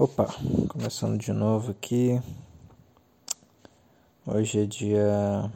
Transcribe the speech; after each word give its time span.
Opa, 0.00 0.28
começando 0.68 1.18
de 1.18 1.32
novo 1.32 1.72
aqui. 1.72 2.22
Hoje 4.24 4.60
é 4.60 4.64
dia 4.64 5.50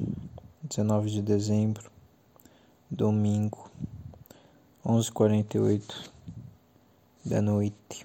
19 0.64 1.10
de 1.10 1.22
dezembro, 1.22 1.88
domingo, 2.90 3.70
11h48 4.84 6.10
da 7.24 7.40
noite. 7.40 8.04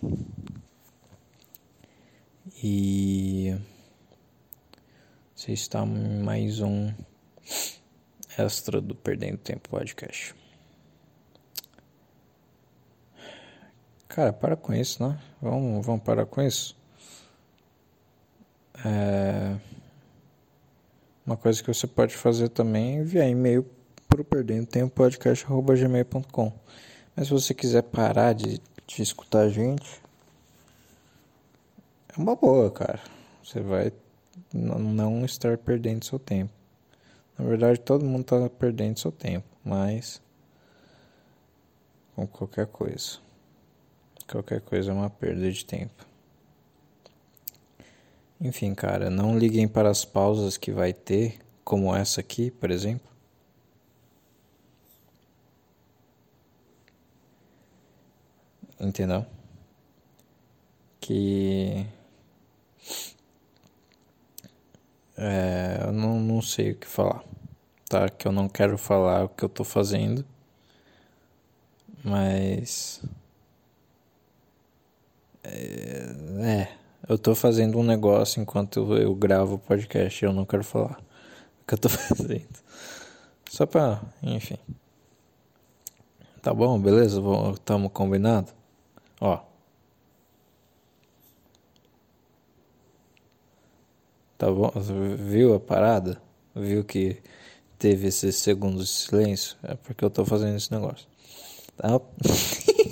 E 2.63 3.57
você 5.35 5.53
está 5.53 5.83
em 5.87 6.21
mais 6.21 6.59
um 6.59 6.93
extra 8.37 8.79
do 8.79 8.93
Perdendo 8.93 9.39
Tempo 9.39 9.69
Podcast. 9.69 10.35
Cara, 14.07 14.31
para 14.31 14.55
com 14.55 14.73
isso, 14.73 15.05
né? 15.05 15.19
Vamos, 15.41 15.85
vamos 15.85 16.01
parar 16.03 16.25
com 16.25 16.41
isso. 16.41 16.75
É... 18.85 19.55
Uma 21.25 21.35
coisa 21.35 21.61
que 21.61 21.67
você 21.67 21.85
pode 21.85 22.15
fazer 22.15 22.49
também 22.49 22.97
é 22.97 23.01
enviar 23.01 23.27
e-mail 23.27 23.65
para 24.07 24.21
o 24.21 24.25
Perdendo 24.25 24.65
Tempo 24.65 24.95
podcast.gmail.com. 24.95 26.53
Mas 27.15 27.27
se 27.27 27.33
você 27.33 27.53
quiser 27.53 27.83
parar 27.83 28.33
de, 28.33 28.61
de 28.87 29.01
escutar 29.01 29.41
a 29.41 29.49
gente, 29.49 30.01
é 32.09 32.21
uma 32.21 32.35
boa, 32.35 32.71
cara. 32.71 33.01
Você 33.43 33.59
vai 33.59 33.91
não 34.53 35.25
estar 35.25 35.57
perdendo 35.57 36.05
seu 36.05 36.17
tempo. 36.17 36.53
Na 37.37 37.45
verdade, 37.45 37.79
todo 37.79 38.05
mundo 38.05 38.21
está 38.21 38.49
perdendo 38.49 38.99
seu 38.99 39.11
tempo, 39.11 39.45
mas 39.63 40.21
com 42.15 42.25
qualquer 42.25 42.67
coisa. 42.67 43.26
Qualquer 44.29 44.61
coisa 44.61 44.91
é 44.91 44.93
uma 44.93 45.09
perda 45.09 45.49
de 45.49 45.65
tempo. 45.65 46.05
Enfim, 48.39 48.75
cara, 48.75 49.09
não 49.09 49.37
liguem 49.37 49.67
para 49.67 49.89
as 49.89 50.05
pausas 50.05 50.57
que 50.57 50.71
vai 50.71 50.93
ter, 50.93 51.39
como 51.63 51.95
essa 51.95 52.19
aqui, 52.21 52.51
por 52.51 52.69
exemplo. 52.69 53.09
Entendeu? 58.79 59.25
Que. 60.99 61.87
É, 65.17 65.79
eu 65.85 65.91
não, 65.91 66.19
não 66.19 66.41
sei 66.41 66.71
o 66.71 66.75
que 66.75 66.85
falar. 66.87 67.23
Tá? 67.89 68.07
Que 68.09 68.27
eu 68.27 68.31
não 68.31 68.47
quero 68.47 68.77
falar 68.77 69.25
o 69.25 69.29
que 69.29 69.43
eu 69.43 69.49
tô 69.49 69.63
fazendo. 69.63 70.23
Mas. 72.03 73.01
É, 75.47 76.15
é, 76.41 76.71
eu 77.07 77.17
tô 77.17 77.33
fazendo 77.33 77.77
um 77.79 77.83
negócio 77.83 78.41
enquanto 78.41 78.93
eu 78.97 79.15
gravo 79.15 79.55
o 79.55 79.59
podcast. 79.59 80.23
Eu 80.23 80.33
não 80.33 80.45
quero 80.45 80.63
falar 80.63 80.99
o 81.61 81.65
que 81.65 81.73
eu 81.73 81.77
tô 81.77 81.87
fazendo. 81.89 82.59
Só 83.49 83.65
pra, 83.65 84.01
enfim. 84.21 84.57
Tá 86.41 86.53
bom, 86.53 86.79
beleza? 86.79 87.21
Tamo 87.63 87.89
combinado? 87.89 88.51
Ó. 89.21 89.39
Tá 94.37 94.51
bom? 94.51 94.71
Viu 95.17 95.55
a 95.55 95.59
parada? 95.59 96.21
Viu 96.55 96.83
que 96.83 97.21
teve 97.79 98.07
esses 98.07 98.35
segundos 98.35 98.87
de 98.87 98.93
silêncio? 98.93 99.57
É 99.63 99.75
porque 99.75 100.03
eu 100.03 100.09
tô 100.09 100.25
fazendo 100.25 100.57
esse 100.57 100.71
negócio. 100.71 101.07
Tá? 101.77 101.99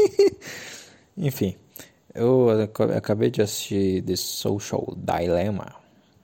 Enfim. 1.17 1.55
Eu 2.15 2.47
acabei 2.95 3.29
de 3.29 3.41
assistir 3.41 4.01
The 4.01 4.15
Social 4.15 4.95
Dilemma 4.95 5.75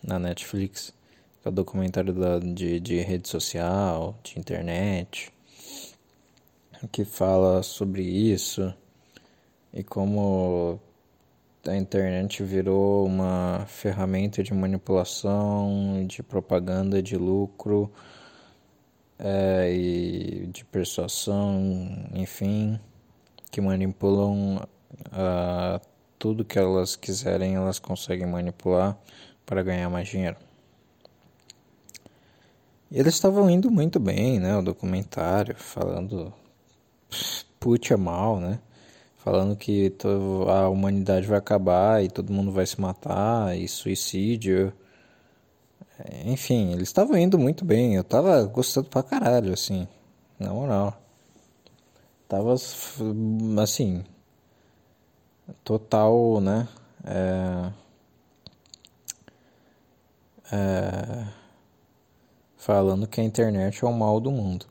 na 0.01 0.17
Netflix, 0.17 0.93
que 1.41 1.47
é 1.49 1.51
o 1.51 1.53
documentário 1.53 2.13
da, 2.13 2.39
de, 2.39 2.79
de 2.79 3.01
rede 3.01 3.27
social, 3.27 4.17
de 4.23 4.39
internet, 4.39 5.33
que 6.93 7.03
fala 7.03 7.61
sobre 7.61 8.03
isso 8.03 8.73
e 9.73 9.83
como 9.83 10.79
a 11.67 11.75
internet 11.75 12.41
virou 12.41 13.05
uma 13.05 13.65
ferramenta 13.67 14.41
de 14.41 14.53
manipulação, 14.53 16.05
de 16.07 16.23
propaganda 16.23 17.03
de 17.03 17.17
lucro 17.17 17.91
é, 19.19 19.69
e 19.73 20.47
de 20.47 20.63
persuasão, 20.63 22.07
enfim, 22.13 22.79
que 23.51 23.59
manipulam 23.59 24.65
uh, 25.07 25.79
tudo 26.17 26.45
que 26.45 26.59
elas 26.59 26.95
quiserem 26.95 27.55
elas 27.55 27.79
conseguem 27.79 28.27
manipular 28.27 28.97
para 29.45 29.63
ganhar 29.63 29.89
mais 29.89 30.07
dinheiro. 30.07 30.37
E 32.91 32.99
eles 32.99 33.15
estavam 33.15 33.49
indo 33.49 33.71
muito 33.71 33.99
bem, 33.99 34.39
né? 34.39 34.57
O 34.57 34.61
documentário 34.61 35.55
falando 35.55 36.33
puta 37.59 37.97
mal, 37.97 38.39
né? 38.39 38.59
Falando 39.17 39.55
que 39.55 39.93
a 40.47 40.67
humanidade 40.67 41.27
vai 41.27 41.37
acabar 41.37 42.03
e 42.03 42.09
todo 42.09 42.33
mundo 42.33 42.51
vai 42.51 42.65
se 42.65 42.81
matar 42.81 43.55
e 43.57 43.67
suicídio. 43.67 44.73
Enfim, 46.25 46.73
eles 46.73 46.89
estavam 46.89 47.17
indo 47.17 47.37
muito 47.37 47.63
bem. 47.63 47.95
Eu 47.95 48.03
tava 48.03 48.43
gostando 48.45 48.89
pra 48.89 49.03
caralho, 49.03 49.53
assim. 49.53 49.87
Na 50.39 50.51
moral. 50.51 50.99
Tava 52.27 52.55
assim, 53.61 54.03
total, 55.63 56.39
né? 56.41 56.67
É, 57.03 57.71
é, 60.51 61.27
falando 62.57 63.07
que 63.07 63.21
a 63.21 63.23
internet 63.23 63.83
é 63.83 63.87
o 63.87 63.93
mal 63.93 64.19
do 64.19 64.31
mundo. 64.31 64.65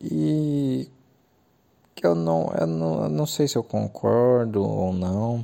E 0.00 0.88
que 1.94 2.06
eu 2.06 2.14
não, 2.14 2.52
eu 2.58 2.66
não, 2.66 3.02
eu 3.04 3.08
não 3.08 3.26
sei 3.26 3.46
se 3.46 3.56
eu 3.56 3.62
concordo 3.62 4.62
ou 4.62 4.92
não. 4.92 5.42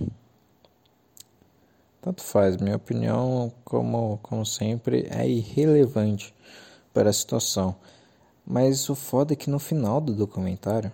Tanto 2.00 2.22
faz, 2.22 2.56
minha 2.56 2.76
opinião, 2.76 3.53
como, 3.65 4.19
como 4.22 4.47
sempre, 4.47 5.06
é 5.10 5.28
irrelevante 5.28 6.34
para 6.94 7.10
a 7.10 7.12
situação. 7.12 7.76
Mas 8.47 8.88
o 8.88 8.94
foda 8.94 9.34
é 9.34 9.37
que 9.37 9.50
no 9.50 9.59
final 9.59 10.00
do 10.00 10.15
documentário 10.15 10.91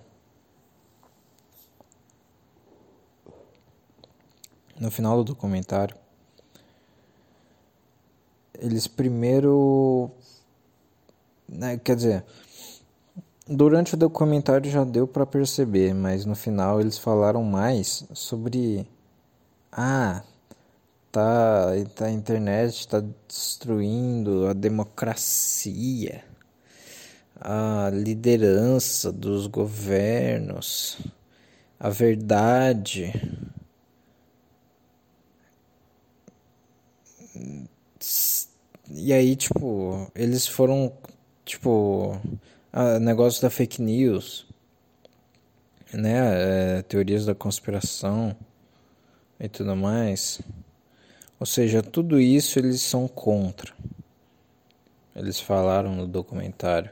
no 4.84 4.90
final 4.90 5.16
do 5.16 5.24
documentário, 5.24 5.96
eles 8.58 8.86
primeiro. 8.86 10.10
Né, 11.48 11.78
quer 11.78 11.96
dizer, 11.96 12.24
durante 13.46 13.94
o 13.94 13.96
documentário 13.96 14.70
já 14.70 14.84
deu 14.84 15.06
para 15.06 15.24
perceber, 15.24 15.94
mas 15.94 16.26
no 16.26 16.34
final 16.34 16.80
eles 16.80 16.98
falaram 16.98 17.42
mais 17.42 18.04
sobre. 18.12 18.86
Ah, 19.72 20.22
tá, 21.10 21.68
tá 21.94 22.04
a 22.06 22.10
internet 22.10 22.80
está 22.80 23.02
destruindo 23.26 24.46
a 24.48 24.52
democracia, 24.52 26.22
a 27.40 27.90
liderança 27.90 29.10
dos 29.10 29.46
governos, 29.46 30.98
a 31.80 31.88
verdade 31.88 33.12
E 38.90 39.12
aí, 39.12 39.34
tipo, 39.36 40.10
eles 40.14 40.46
foram, 40.46 40.92
tipo, 41.44 42.20
a 42.72 42.98
negócio 42.98 43.40
da 43.42 43.50
fake 43.50 43.80
news, 43.80 44.46
né? 45.92 46.78
É, 46.78 46.82
teorias 46.82 47.24
da 47.24 47.34
conspiração 47.34 48.36
e 49.40 49.48
tudo 49.48 49.74
mais. 49.76 50.40
Ou 51.40 51.46
seja, 51.46 51.82
tudo 51.82 52.20
isso 52.20 52.58
eles 52.58 52.80
são 52.82 53.08
contra. 53.08 53.72
Eles 55.14 55.40
falaram 55.40 55.94
no 55.94 56.06
documentário. 56.06 56.90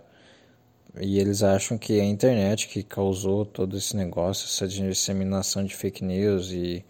E 1.01 1.19
eles 1.19 1.43
acham 1.43 1.79
que 1.79 1.99
é 1.99 2.03
a 2.03 2.05
internet 2.05 2.69
que 2.69 2.83
causou 2.83 3.47
todo 3.47 3.77
esse 3.77 3.97
negócio, 3.97 4.47
essa 4.47 4.69
disseminação 4.69 5.65
de 5.65 5.75
fake 5.75 6.05
news 6.05 6.51
e 6.51 6.85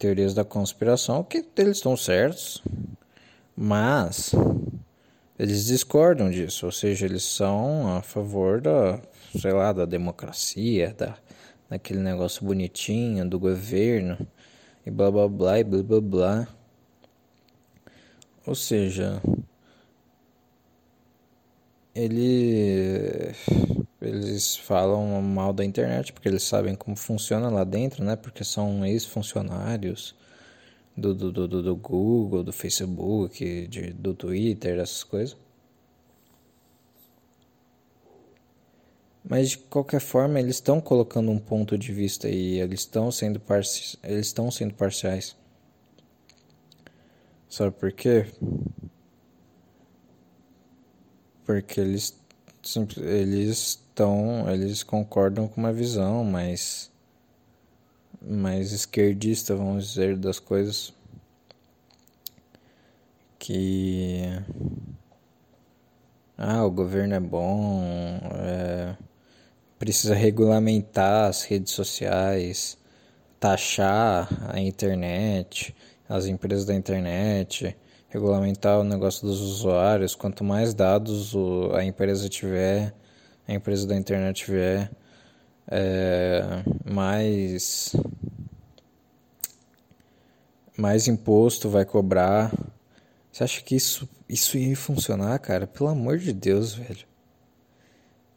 teorias 0.00 0.32
da 0.32 0.44
conspiração, 0.44 1.22
que 1.22 1.44
eles 1.58 1.76
estão 1.76 1.94
certos. 1.94 2.62
Mas 3.54 4.34
eles 5.38 5.66
discordam 5.66 6.30
disso, 6.30 6.64
ou 6.64 6.72
seja, 6.72 7.04
eles 7.04 7.22
são 7.22 7.94
a 7.94 8.00
favor 8.00 8.62
da, 8.62 8.98
sei 9.38 9.52
lá, 9.52 9.72
da 9.72 9.84
democracia, 9.84 10.94
da, 10.96 11.14
daquele 11.68 12.00
negócio 12.00 12.44
bonitinho 12.44 13.28
do 13.28 13.38
governo 13.38 14.18
e 14.86 14.90
blá 14.90 15.10
blá 15.10 15.28
blá 15.28 15.60
e 15.60 15.64
blá 15.64 15.82
blá 15.82 16.00
blá. 16.00 16.48
Ou 18.46 18.54
seja, 18.54 19.20
ele 21.94 23.34
eles 24.00 24.56
falam 24.56 25.20
mal 25.22 25.52
da 25.52 25.64
internet 25.64 26.12
porque 26.12 26.28
eles 26.28 26.42
sabem 26.42 26.74
como 26.74 26.96
funciona 26.96 27.50
lá 27.50 27.64
dentro, 27.64 28.04
né? 28.04 28.16
Porque 28.16 28.44
são 28.44 28.84
ex-funcionários 28.86 30.14
do, 30.96 31.14
do, 31.14 31.32
do, 31.32 31.62
do 31.62 31.76
Google, 31.76 32.42
do 32.42 32.52
Facebook, 32.52 33.66
de, 33.68 33.92
do 33.92 34.14
Twitter, 34.14 34.78
essas 34.78 35.04
coisas. 35.04 35.36
Mas 39.24 39.50
de 39.50 39.58
qualquer 39.58 40.00
forma, 40.00 40.40
eles 40.40 40.56
estão 40.56 40.80
colocando 40.80 41.30
um 41.30 41.38
ponto 41.38 41.76
de 41.78 41.92
vista 41.92 42.28
e 42.28 42.58
eles 42.58 42.80
estão 42.80 43.10
sendo 43.12 43.38
parci 43.38 43.98
eles 44.02 44.26
estão 44.26 44.50
sendo 44.50 44.74
parciais. 44.74 45.36
Sabe 47.48 47.72
por 47.72 47.92
quê? 47.92 48.26
Porque 51.50 51.80
eles 51.80 52.16
eles 52.96 53.58
estão, 53.58 54.48
eles 54.48 54.84
concordam 54.84 55.48
com 55.48 55.60
uma 55.60 55.72
visão 55.72 56.22
mais 56.22 56.88
mais 58.22 58.70
esquerdista, 58.70 59.56
vamos 59.56 59.88
dizer, 59.88 60.16
das 60.16 60.38
coisas. 60.38 60.92
Que 63.36 64.26
ah, 66.38 66.64
o 66.64 66.70
governo 66.70 67.14
é 67.14 67.20
bom, 67.20 67.82
é, 68.36 68.96
precisa 69.76 70.14
regulamentar 70.14 71.30
as 71.30 71.42
redes 71.42 71.72
sociais, 71.72 72.78
taxar 73.40 74.28
a 74.54 74.60
internet, 74.60 75.74
as 76.08 76.26
empresas 76.26 76.64
da 76.64 76.76
internet, 76.76 77.76
regulamentar 78.10 78.78
o 78.80 78.84
negócio 78.84 79.26
dos 79.26 79.40
usuários. 79.40 80.14
Quanto 80.14 80.44
mais 80.44 80.74
dados 80.74 81.32
a 81.74 81.84
empresa 81.84 82.28
tiver, 82.28 82.92
a 83.48 83.54
empresa 83.54 83.86
da 83.86 83.96
internet 83.96 84.44
tiver, 84.44 84.90
é, 85.70 86.62
mais 86.84 87.94
mais 90.76 91.06
imposto 91.08 91.68
vai 91.68 91.84
cobrar. 91.84 92.52
Você 93.32 93.44
acha 93.44 93.62
que 93.62 93.76
isso 93.76 94.08
isso 94.28 94.56
ia 94.58 94.76
funcionar, 94.76 95.38
cara? 95.38 95.66
Pelo 95.66 95.88
amor 95.90 96.18
de 96.18 96.32
Deus, 96.32 96.74
velho. 96.74 97.09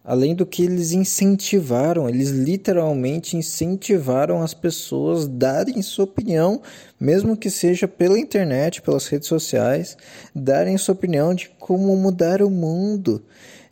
Além 0.06 0.36
do 0.36 0.46
que 0.46 0.64
eles 0.64 0.92
incentivaram, 0.92 2.10
eles 2.10 2.30
literalmente 2.30 3.38
incentivaram 3.38 4.42
as 4.42 4.54
pessoas 4.54 5.24
a 5.24 5.30
darem 5.30 5.82
sua 5.82 6.04
opinião, 6.04 6.62
mesmo 7.00 7.38
que 7.38 7.50
seja 7.50 7.88
pela 7.88 8.20
internet, 8.20 8.82
pelas 8.82 9.08
redes 9.08 9.30
sociais, 9.30 9.96
darem 10.36 10.78
sua 10.78 10.94
opinião 10.94 11.34
de 11.34 11.50
como 11.58 11.96
mudar 11.96 12.42
o 12.42 12.50
mundo, 12.50 13.24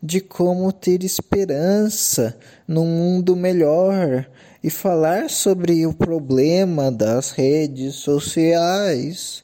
de 0.02 0.22
como 0.22 0.72
ter 0.72 1.04
esperança 1.04 2.38
num 2.66 2.86
mundo 2.86 3.36
melhor 3.36 4.26
e 4.64 4.70
falar 4.70 5.30
sobre 5.30 5.86
o 5.86 5.94
problema 5.94 6.90
das 6.90 7.32
redes 7.32 7.96
sociais. 7.96 9.44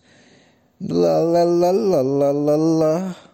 Lá, 0.79 1.19
lá, 1.19 1.43
lá, 1.43 1.71
lá, 1.71 2.01
lá, 2.01 2.31
lá, 2.31 2.55
lá. 2.55 3.26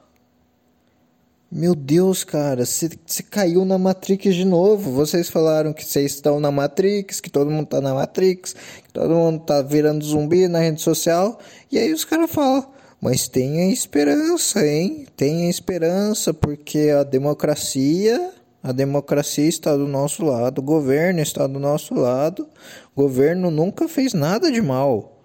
Meu 1.55 1.75
Deus, 1.75 2.23
cara, 2.23 2.65
você 2.65 2.89
caiu 3.29 3.63
na 3.63 3.77
Matrix 3.77 4.33
de 4.33 4.43
novo. 4.43 4.89
Vocês 4.89 5.29
falaram 5.29 5.71
que 5.71 5.85
vocês 5.85 6.15
estão 6.15 6.39
na 6.39 6.49
Matrix, 6.49 7.21
que 7.21 7.29
todo 7.29 7.51
mundo 7.51 7.67
tá 7.67 7.79
na 7.79 7.93
Matrix, 7.93 8.55
que 8.83 8.91
todo 8.91 9.13
mundo 9.13 9.39
tá 9.45 9.61
virando 9.61 10.03
zumbi 10.03 10.47
na 10.47 10.57
rede 10.57 10.81
social. 10.81 11.37
E 11.71 11.77
aí 11.77 11.93
os 11.93 12.03
caras 12.05 12.31
falam, 12.31 12.65
mas 12.99 13.27
tenha 13.27 13.71
esperança, 13.71 14.65
hein? 14.65 15.05
Tenha 15.15 15.47
esperança, 15.47 16.33
porque 16.33 16.89
a 16.89 17.03
democracia, 17.03 18.31
a 18.63 18.71
democracia 18.71 19.47
está 19.47 19.77
do 19.77 19.87
nosso 19.87 20.25
lado, 20.25 20.57
o 20.57 20.63
governo 20.63 21.19
está 21.19 21.45
do 21.45 21.59
nosso 21.59 21.93
lado. 21.93 22.47
O 22.95 23.03
governo 23.03 23.51
nunca 23.51 23.87
fez 23.87 24.15
nada 24.15 24.51
de 24.51 24.59
mal. 24.59 25.21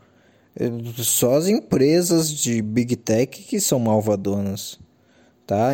Só 0.98 1.36
as 1.36 1.48
empresas 1.48 2.30
de 2.30 2.60
Big 2.60 2.96
Tech 2.96 3.44
que 3.44 3.58
são 3.58 3.78
malvadonas 3.78 4.78
tá? 5.48 5.70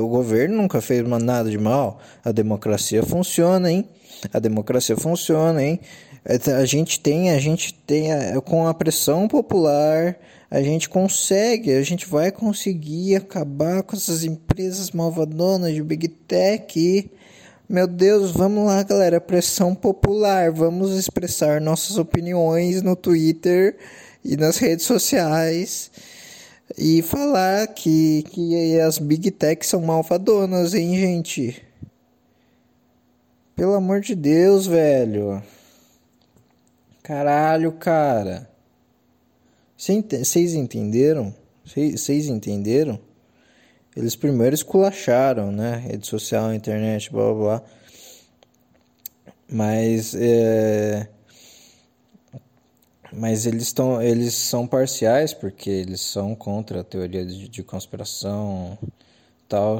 O 0.00 0.06
governo 0.06 0.56
nunca 0.56 0.80
fez 0.80 1.06
nada 1.06 1.50
de 1.50 1.58
mal. 1.58 1.98
A 2.24 2.30
democracia 2.30 3.02
funciona, 3.02 3.70
hein? 3.70 3.84
A 4.32 4.38
democracia 4.38 4.96
funciona, 4.96 5.60
hein? 5.60 5.80
É, 6.24 6.52
a 6.52 6.64
gente 6.64 7.00
tem, 7.00 7.30
a 7.32 7.38
gente 7.40 7.74
tem, 7.74 8.10
com 8.44 8.68
a 8.68 8.72
pressão 8.72 9.26
popular, 9.26 10.16
a 10.48 10.62
gente 10.62 10.88
consegue, 10.88 11.72
a 11.72 11.82
gente 11.82 12.06
vai 12.06 12.30
conseguir 12.30 13.16
acabar 13.16 13.82
com 13.82 13.96
essas 13.96 14.24
empresas 14.24 14.92
malvadonas 14.92 15.74
de 15.74 15.82
Big 15.82 16.06
Tech. 16.06 17.10
Meu 17.68 17.88
Deus, 17.88 18.30
vamos 18.30 18.66
lá, 18.66 18.82
galera, 18.84 19.20
pressão 19.20 19.74
popular, 19.74 20.52
vamos 20.52 20.96
expressar 20.96 21.60
nossas 21.60 21.98
opiniões 21.98 22.82
no 22.82 22.94
Twitter 22.94 23.76
e 24.24 24.36
nas 24.36 24.58
redes 24.58 24.86
sociais 24.86 25.90
e 26.76 27.02
falar 27.02 27.68
que, 27.68 28.22
que 28.24 28.78
as 28.80 28.98
Big 28.98 29.30
Techs 29.30 29.68
são 29.68 29.80
malvadonas, 29.80 30.74
hein, 30.74 30.96
gente? 30.96 31.62
Pelo 33.56 33.74
amor 33.74 34.00
de 34.00 34.14
Deus, 34.14 34.66
velho. 34.66 35.42
Caralho, 37.02 37.72
cara. 37.72 38.48
Vocês 39.76 40.54
entenderam? 40.54 41.34
Vocês 41.64 42.28
entenderam? 42.28 43.00
Eles 43.96 44.14
primeiro 44.14 44.54
esculacharam, 44.54 45.50
né? 45.50 45.76
Rede 45.76 46.06
social, 46.06 46.54
internet, 46.54 47.10
blá 47.10 47.32
blá 47.32 47.34
blá. 47.34 47.62
Mas 49.50 50.14
é 50.14 51.08
mas 53.12 53.46
eles, 53.46 53.64
estão, 53.64 54.00
eles 54.02 54.34
são 54.34 54.66
parciais 54.66 55.32
porque 55.32 55.70
eles 55.70 56.00
são 56.00 56.34
contra 56.34 56.80
a 56.80 56.84
teoria 56.84 57.24
de, 57.24 57.48
de 57.48 57.62
conspiração 57.62 58.78
tal. 59.48 59.78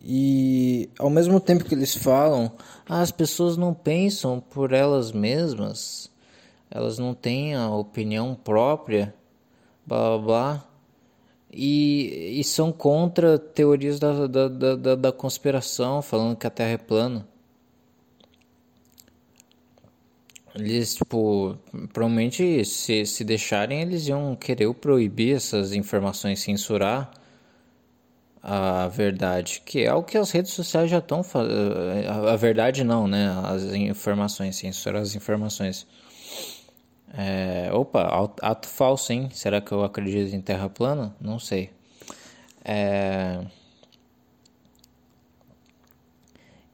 E 0.00 0.88
ao 0.98 1.10
mesmo 1.10 1.40
tempo 1.40 1.64
que 1.64 1.74
eles 1.74 1.94
falam, 1.94 2.52
ah, 2.88 3.00
as 3.00 3.10
pessoas 3.10 3.56
não 3.56 3.74
pensam 3.74 4.40
por 4.40 4.72
elas 4.72 5.12
mesmas, 5.12 6.10
elas 6.70 6.98
não 6.98 7.14
têm 7.14 7.54
a 7.54 7.70
opinião 7.70 8.34
própria, 8.34 9.14
blá 9.86 10.16
blá 10.16 10.18
blá. 10.18 10.64
E, 11.50 12.38
e 12.38 12.44
são 12.44 12.70
contra 12.70 13.38
teorias 13.38 13.98
da, 13.98 14.26
da, 14.26 14.48
da, 14.48 14.94
da 14.94 15.12
conspiração, 15.12 16.02
falando 16.02 16.36
que 16.36 16.46
a 16.46 16.50
Terra 16.50 16.70
é 16.72 16.78
plana. 16.78 17.26
Eles, 20.58 20.96
tipo, 20.96 21.56
provavelmente 21.92 22.64
se, 22.64 23.06
se 23.06 23.24
deixarem, 23.24 23.80
eles 23.82 24.08
iam 24.08 24.34
querer 24.34 24.72
proibir 24.74 25.36
essas 25.36 25.72
informações, 25.72 26.40
censurar 26.40 27.12
a 28.42 28.88
verdade, 28.88 29.62
que 29.64 29.84
é 29.84 29.92
o 29.92 30.02
que 30.02 30.16
as 30.16 30.30
redes 30.30 30.52
sociais 30.52 30.90
já 30.90 30.98
estão 30.98 31.22
fazendo. 31.22 31.54
A 32.28 32.36
verdade 32.36 32.82
não, 32.84 33.06
né? 33.06 33.28
As 33.44 33.62
informações, 33.74 34.56
censurar 34.56 35.02
as 35.02 35.14
informações. 35.14 35.86
É, 37.14 37.70
opa, 37.72 38.30
ato 38.42 38.68
falso, 38.68 39.12
hein? 39.12 39.28
Será 39.32 39.60
que 39.60 39.72
eu 39.72 39.82
acredito 39.82 40.34
em 40.34 40.40
terra 40.40 40.68
plana? 40.68 41.14
Não 41.20 41.38
sei. 41.38 41.70
É, 42.64 43.40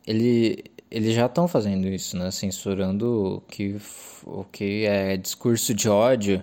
ele 0.06 0.64
eles 0.94 1.12
já 1.12 1.26
estão 1.26 1.48
fazendo 1.48 1.88
isso, 1.88 2.16
né? 2.16 2.30
Censurando 2.30 3.38
o 3.38 3.40
que, 3.40 3.76
o 4.24 4.44
que 4.44 4.84
é 4.86 5.16
discurso 5.16 5.74
de 5.74 5.88
ódio. 5.88 6.40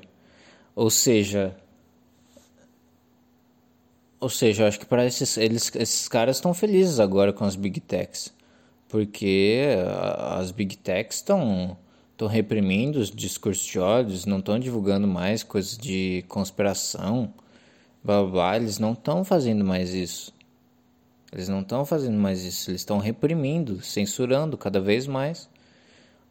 Ou 0.75 0.89
seja. 0.89 1.55
Ou 4.20 4.29
seja, 4.29 4.67
acho 4.67 4.77
que 4.77 4.86
para 4.86 5.05
esses, 5.05 5.38
eles, 5.38 5.74
esses 5.75 6.08
caras 6.10 6.36
estão 6.36 6.53
felizes 6.53 7.00
agora 7.00 7.31
com 7.31 7.46
as 7.46 7.55
Big 7.55 7.79
Techs. 7.79 8.34
Porque 8.89 9.62
as 10.38 10.51
Big 10.51 10.75
Techs 10.77 11.17
estão 11.17 11.77
estão 12.12 12.27
reprimindo 12.27 13.00
os 13.00 13.10
discursos 13.10 13.65
de 13.65 13.79
ódio, 13.79 14.20
não 14.27 14.39
estão 14.39 14.60
divulgando 14.60 15.08
mais 15.08 15.43
coisas 15.43 15.75
de 15.77 16.24
conspiração, 16.27 17.34
blá 18.03 18.22
blá, 18.22 18.31
blá 18.31 18.55
eles 18.58 18.77
não 18.77 18.91
estão 18.91 19.24
fazendo 19.24 19.65
mais 19.65 19.91
isso. 19.93 20.31
Eles 21.32 21.48
não 21.48 21.62
estão 21.62 21.86
fazendo 21.86 22.18
mais 22.18 22.44
isso, 22.44 22.70
eles 22.70 22.82
estão 22.82 22.98
reprimindo, 22.98 23.82
censurando 23.82 24.58
cada 24.58 24.82
vez 24.82 25.08
mais. 25.08 25.50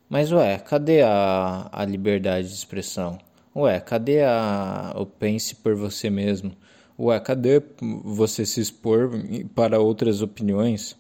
Mas 0.09 0.30
ué, 0.30 0.59
cadê 0.59 1.02
a, 1.02 1.69
a 1.73 1.85
liberdade 1.85 2.49
de 2.49 2.54
expressão? 2.54 3.19
Ué, 3.57 3.80
cadê 3.80 4.23
a 4.23 4.92
o 4.97 5.07
pense 5.07 5.54
por 5.54 5.75
você 5.75 6.11
mesmo? 6.11 6.52
Ué, 6.99 7.19
cadê 7.19 7.62
você 8.04 8.45
se 8.45 8.61
expor 8.61 9.11
para 9.54 9.80
outras 9.80 10.21
opiniões? 10.21 10.97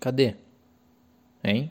Cadê? 0.00 0.34
Hein? 1.42 1.70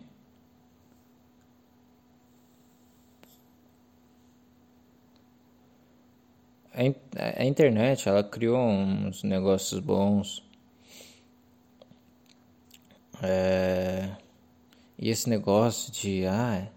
A, 6.74 7.46
internet, 7.46 8.10
ela 8.10 8.24
criou 8.24 8.58
uns 8.58 9.24
negócios 9.24 9.80
bons. 9.80 10.44
É, 13.22 14.10
e 14.98 15.10
esse 15.10 15.30
negócio 15.30 15.92
de, 15.92 16.25
ah, 16.25 16.68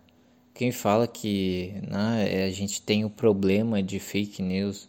quem 0.53 0.71
fala 0.71 1.07
que 1.07 1.75
né, 1.89 2.45
a 2.45 2.51
gente 2.51 2.83
tem 2.83 3.05
o 3.05 3.11
problema 3.11 3.83
de 3.83 3.99
fake 3.99 4.43
news, 4.43 4.89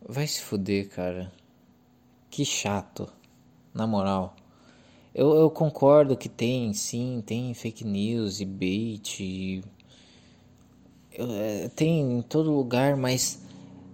vai 0.00 0.26
se 0.26 0.40
fuder, 0.40 0.88
cara. 0.88 1.32
Que 2.30 2.44
chato, 2.44 3.12
na 3.74 3.86
moral. 3.86 4.36
Eu, 5.12 5.34
eu 5.34 5.50
concordo 5.50 6.16
que 6.16 6.28
tem, 6.28 6.72
sim, 6.72 7.22
tem 7.26 7.52
fake 7.52 7.84
news 7.84 8.40
e 8.40 8.44
bait. 8.44 9.20
E, 9.20 9.64
é, 11.12 11.68
tem 11.74 12.18
em 12.18 12.22
todo 12.22 12.52
lugar, 12.52 12.96
mas 12.96 13.42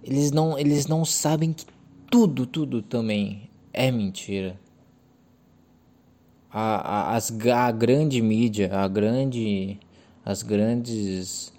eles 0.07 0.31
não, 0.31 0.57
eles 0.57 0.87
não 0.87 1.03
sabem 1.03 1.51
que 1.51 1.65
tudo, 2.09 2.45
tudo 2.45 2.81
também 2.81 3.49
é 3.73 3.91
mentira. 3.91 4.57
A, 6.49 7.11
a, 7.11 7.15
as, 7.17 7.29
a 7.45 7.71
grande 7.71 8.21
mídia, 8.21 8.73
a 8.73 8.87
grande, 8.87 9.77
as 10.23 10.43
grandes, 10.43 11.51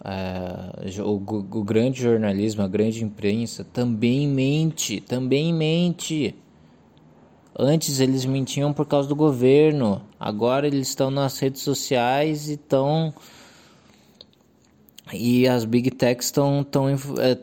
uh, 0.00 1.02
o, 1.04 1.14
o 1.14 1.64
grande 1.64 2.02
jornalismo, 2.02 2.62
a 2.62 2.68
grande 2.68 3.04
imprensa 3.04 3.64
também 3.72 4.26
mente, 4.26 5.00
também 5.00 5.54
mente. 5.54 6.34
Antes 7.56 8.00
eles 8.00 8.24
mentiam 8.26 8.72
por 8.72 8.84
causa 8.84 9.08
do 9.08 9.14
governo, 9.14 10.02
agora 10.18 10.66
eles 10.66 10.88
estão 10.88 11.08
nas 11.08 11.38
redes 11.38 11.62
sociais 11.62 12.48
e 12.48 12.54
estão. 12.54 13.14
E 15.12 15.46
as 15.46 15.64
big 15.64 15.90
techs 15.92 16.26
estão 16.26 16.64
tão, 16.64 16.86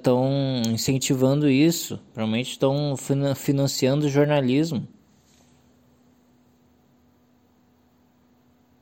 tão 0.01 0.61
incentivando 0.67 1.49
isso, 1.49 1.97
provavelmente 2.13 2.51
estão 2.51 2.95
financiando 3.35 4.05
o 4.05 4.09
jornalismo. 4.09 4.85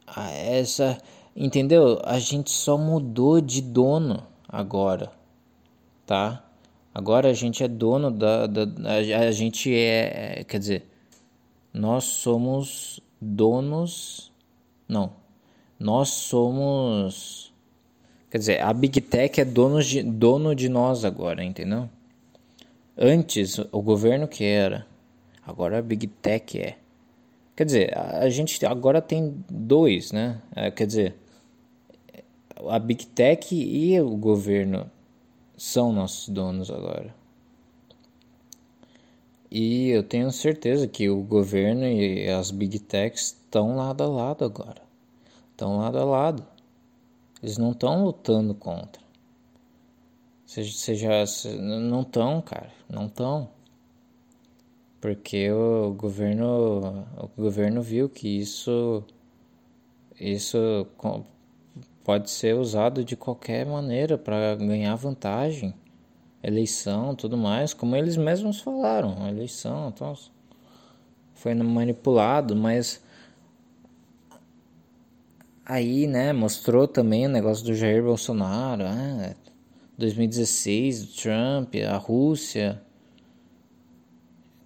Ah, 0.08 0.30
essa, 0.32 0.98
entendeu? 1.36 2.00
A 2.04 2.20
gente 2.20 2.50
só 2.50 2.78
mudou 2.78 3.40
de 3.40 3.62
dono 3.62 4.26
agora, 4.48 5.12
tá? 6.06 6.44
Agora 6.94 7.30
a 7.30 7.34
gente 7.34 7.64
é 7.64 7.68
dono 7.68 8.12
da, 8.12 8.48
da 8.48 8.64
a, 8.90 9.28
a 9.28 9.32
gente 9.32 9.74
é, 9.74 10.44
quer 10.44 10.60
dizer, 10.60 10.92
nós 11.74 12.04
somos 12.04 13.00
donos. 13.22 14.32
Não. 14.88 15.14
Nós 15.80 16.10
somos. 16.10 17.51
Quer 18.32 18.38
dizer, 18.38 18.62
a 18.62 18.72
Big 18.72 19.02
Tech 19.02 19.42
é 19.42 19.46
dono 19.46 19.84
de, 19.84 20.02
dono 20.02 20.56
de 20.56 20.70
nós 20.70 21.04
agora, 21.04 21.44
entendeu? 21.44 21.90
Antes 22.98 23.60
o 23.72 23.82
governo 23.82 24.26
que 24.28 24.46
era, 24.46 24.88
agora 25.46 25.80
a 25.80 25.82
Big 25.82 26.08
Tech 26.08 26.58
é. 26.58 26.78
Quer 27.56 27.66
dizer, 27.66 27.98
a 27.98 28.30
gente 28.30 28.66
agora 28.66 29.02
tem 29.02 29.44
dois, 29.50 30.14
né? 30.14 30.42
É, 30.56 30.72
quer 30.72 30.88
dizer, 30.88 31.16
a 32.70 32.80
Big 32.80 33.06
Tech 33.08 33.54
e 33.54 34.00
o 34.00 34.16
governo 34.16 34.90
são 35.58 35.92
nossos 35.92 36.30
donos 36.30 36.72
agora. 36.72 37.14
E 39.52 39.90
eu 39.90 40.02
tenho 40.02 40.32
certeza 40.32 40.88
que 40.88 41.10
o 41.10 41.22
governo 41.22 41.86
e 41.86 42.30
as 42.30 42.52
big 42.52 42.80
techs 42.80 43.26
estão 43.26 43.76
lado 43.76 44.02
a 44.02 44.08
lado 44.08 44.46
agora. 44.46 44.82
Estão 45.52 45.78
lado 45.78 45.98
a 45.98 46.06
lado. 46.06 46.46
Eles 47.42 47.58
não 47.58 47.72
estão 47.72 48.04
lutando 48.04 48.54
contra. 48.54 49.02
Seja, 50.46 50.78
seja 50.78 51.10
não 51.60 52.02
estão, 52.02 52.42
cara, 52.42 52.72
não 52.90 53.06
estão. 53.06 53.50
Porque 55.00 55.52
o 55.52 55.94
governo, 55.94 57.06
o 57.18 57.42
governo 57.42 57.82
viu 57.82 58.08
que 58.08 58.28
isso 58.28 59.04
isso 60.20 60.86
pode 62.04 62.30
ser 62.30 62.56
usado 62.56 63.04
de 63.04 63.16
qualquer 63.16 63.66
maneira 63.66 64.18
para 64.18 64.56
ganhar 64.56 64.94
vantagem 64.96 65.74
eleição, 66.44 67.16
tudo 67.16 67.38
mais, 67.38 67.74
como 67.74 67.96
eles 67.96 68.18
mesmos 68.18 68.60
falaram, 68.60 69.28
eleição, 69.28 69.90
então 69.90 70.16
foi 71.34 71.54
manipulado, 71.54 72.56
mas 72.56 73.04
aí, 75.66 76.08
né, 76.08 76.34
mostrou 76.34 76.88
também 76.88 77.26
o 77.26 77.30
negócio 77.30 77.66
do 77.66 77.74
Jair 77.74 78.04
Bolsonaro, 78.04 78.84
né, 78.84 79.36
2016, 79.98 81.04
o 81.04 81.08
Trump, 81.22 81.76
a 81.88 81.98
Rússia. 81.98 82.82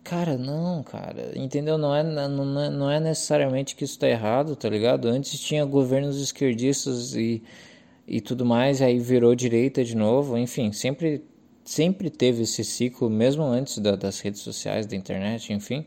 Cara, 0.04 0.38
não, 0.38 0.84
cara, 0.84 1.32
entendeu? 1.36 1.78
Não 1.78 1.96
é, 1.96 2.04
não 2.04 2.62
é, 2.62 2.70
não 2.70 2.92
é 2.92 3.00
necessariamente 3.00 3.76
que 3.76 3.84
isso 3.84 3.98
tá 3.98 4.08
errado, 4.08 4.56
tá 4.56 4.70
ligado? 4.70 5.08
Antes 5.08 5.40
tinha 5.40 5.66
governos 5.66 6.22
esquerdistas 6.22 7.16
e, 7.16 7.42
e 8.08 8.22
tudo 8.22 8.46
mais, 8.46 8.82
aí 8.82 9.00
virou 9.00 9.34
direita 9.34 9.84
de 9.84 9.96
novo, 9.96 10.38
enfim, 10.38 10.72
sempre 10.72 11.24
sempre 11.66 12.12
teve 12.12 12.44
esse 12.44 12.64
ciclo, 12.64 13.10
mesmo 13.10 13.44
antes 13.44 13.80
da, 13.80 13.96
das 13.96 14.20
redes 14.20 14.42
sociais, 14.42 14.86
da 14.86 14.96
internet, 14.96 15.52
enfim. 15.52 15.86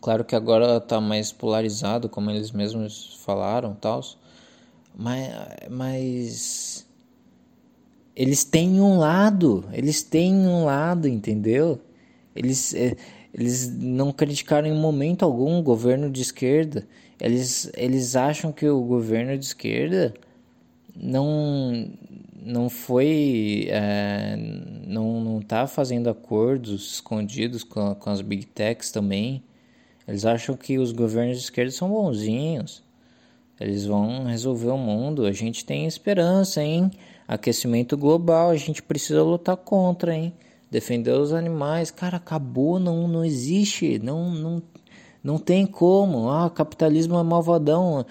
Claro 0.00 0.24
que 0.24 0.34
agora 0.36 0.76
está 0.76 1.00
mais 1.00 1.32
polarizado, 1.32 2.08
como 2.08 2.30
eles 2.30 2.52
mesmos 2.52 3.18
falaram, 3.24 3.74
tal. 3.74 4.00
Mas, 4.96 5.28
mas 5.70 6.86
eles 8.14 8.44
têm 8.44 8.80
um 8.80 8.98
lado, 8.98 9.64
eles 9.72 10.02
têm 10.02 10.34
um 10.34 10.64
lado, 10.64 11.08
entendeu? 11.08 11.80
Eles, 12.34 12.74
é, 12.74 12.96
eles 13.34 13.68
não 13.76 14.12
criticaram 14.12 14.68
em 14.68 14.74
momento 14.78 15.24
algum 15.24 15.58
o 15.58 15.62
governo 15.62 16.10
de 16.10 16.22
esquerda. 16.22 16.86
Eles, 17.20 17.70
eles 17.76 18.16
acham 18.16 18.52
que 18.52 18.68
o 18.68 18.80
governo 18.82 19.36
de 19.36 19.44
esquerda 19.44 20.14
não 20.96 21.90
não 22.40 22.70
foi 22.70 23.66
é, 23.70 24.36
não 24.86 25.20
não 25.20 25.40
tá 25.40 25.66
fazendo 25.66 26.08
acordos 26.08 26.94
escondidos 26.94 27.62
com, 27.62 27.94
com 27.94 28.10
as 28.10 28.20
big 28.20 28.46
techs 28.46 28.90
também 28.90 29.42
eles 30.08 30.24
acham 30.24 30.56
que 30.56 30.78
os 30.78 30.90
governos 30.90 31.36
de 31.36 31.44
esquerda 31.44 31.70
são 31.70 31.90
bonzinhos. 31.90 32.82
Eles 33.60 33.84
vão 33.84 34.24
resolver 34.24 34.68
o 34.68 34.78
mundo. 34.78 35.26
A 35.26 35.32
gente 35.32 35.66
tem 35.66 35.86
esperança 35.86 36.62
hein? 36.62 36.90
Aquecimento 37.26 37.94
global 37.94 38.48
a 38.48 38.56
gente 38.56 38.82
precisa 38.82 39.22
lutar 39.22 39.58
contra 39.58 40.14
hein? 40.14 40.32
Defender 40.70 41.12
os 41.12 41.34
animais. 41.34 41.90
Cara 41.90 42.16
acabou 42.16 42.78
não 42.78 43.06
não 43.06 43.22
existe. 43.22 43.98
Não 43.98 44.30
não 44.30 44.62
não 45.22 45.38
tem 45.38 45.66
como. 45.66 46.30
Ah 46.30 46.48
capitalismo 46.48 47.18
é 47.18 47.22
malvadão. 47.22 48.06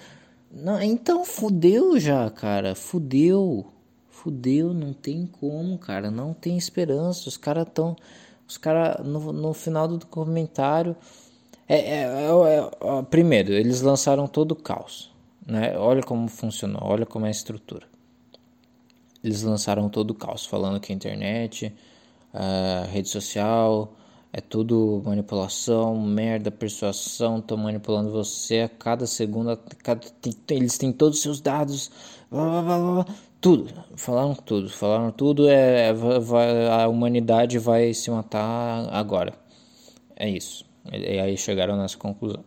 Não, 0.52 0.80
então 0.80 1.24
fudeu 1.24 1.98
já 1.98 2.30
cara. 2.30 2.76
Fudeu. 2.76 3.66
Fudeu, 4.08 4.74
não 4.74 4.92
tem 4.92 5.26
como, 5.26 5.78
cara, 5.78 6.10
não 6.10 6.34
tem 6.34 6.58
esperança. 6.58 7.28
Os 7.28 7.36
caras 7.36 7.66
estão. 7.68 7.96
Os 8.48 8.56
caras, 8.56 9.06
no, 9.06 9.32
no 9.32 9.54
final 9.54 9.86
do 9.88 10.04
comentário. 10.06 10.96
É, 11.68 11.76
é, 11.76 12.02
é, 12.02 12.98
é, 12.98 13.02
primeiro, 13.02 13.52
eles 13.52 13.82
lançaram 13.82 14.26
todo 14.26 14.52
o 14.52 14.56
caos. 14.56 15.10
Né? 15.46 15.76
Olha 15.78 16.02
como 16.02 16.26
funcionou, 16.28 16.80
olha 16.82 17.04
como 17.04 17.26
é 17.26 17.28
a 17.28 17.30
estrutura. 17.30 17.86
Eles 19.22 19.42
lançaram 19.42 19.88
todo 19.88 20.12
o 20.12 20.14
caos, 20.14 20.46
falando 20.46 20.80
que 20.80 20.92
a 20.92 20.94
internet, 20.94 21.74
a 22.32 22.86
rede 22.90 23.08
social, 23.08 23.92
é 24.32 24.40
tudo 24.40 25.02
manipulação, 25.04 26.00
merda, 26.00 26.50
persuasão, 26.50 27.38
estão 27.38 27.56
manipulando 27.56 28.10
você 28.10 28.60
a 28.60 28.68
cada 28.68 29.06
segundo. 29.06 29.56
Cada, 29.82 30.06
eles 30.50 30.78
têm 30.78 30.92
todos 30.92 31.18
os 31.18 31.22
seus 31.22 31.40
dados, 31.40 31.90
blá, 32.30 32.62
blá, 32.62 32.78
blá, 32.78 33.06
tudo, 33.40 33.68
falaram 33.96 34.34
tudo, 34.34 34.68
falaram 34.70 35.10
tudo, 35.10 35.48
é, 35.48 35.92
vai, 35.92 36.68
a 36.68 36.88
humanidade 36.88 37.58
vai 37.58 37.92
se 37.94 38.10
matar 38.10 38.88
agora. 38.92 39.34
É 40.16 40.28
isso. 40.28 40.67
E 40.92 41.18
aí 41.20 41.36
chegaram 41.36 41.76
nessa 41.76 41.96
conclusão. 41.96 42.44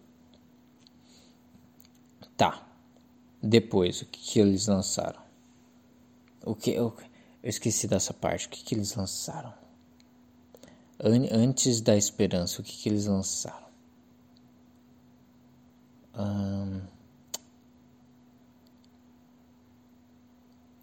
Tá. 2.36 2.68
Depois, 3.42 4.02
o 4.02 4.06
que, 4.06 4.20
que 4.20 4.40
eles 4.40 4.68
lançaram? 4.68 5.22
O 6.46 6.56
que 6.56 6.72
eu, 6.72 6.96
eu 7.44 7.50
esqueci 7.50 7.88
dessa 7.88 8.14
parte. 8.14 8.48
O 8.48 8.50
que, 8.50 8.64
que 8.64 8.76
eles 8.76 8.96
lançaram? 8.96 9.54
An, 11.00 11.28
antes 11.32 11.82
da 11.82 11.96
esperança, 11.98 12.62
o 12.62 12.64
que, 12.64 12.78
que 12.78 12.90
eles 12.90 13.06
lançaram? 13.08 13.68
Um, 16.14 16.82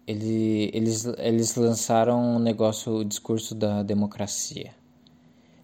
ele, 0.07 0.71
eles, 0.73 1.05
eles 1.17 1.55
lançaram 1.55 2.35
um 2.35 2.39
negócio, 2.39 2.91
o 2.93 3.05
discurso 3.05 3.53
da 3.53 3.83
democracia. 3.83 4.73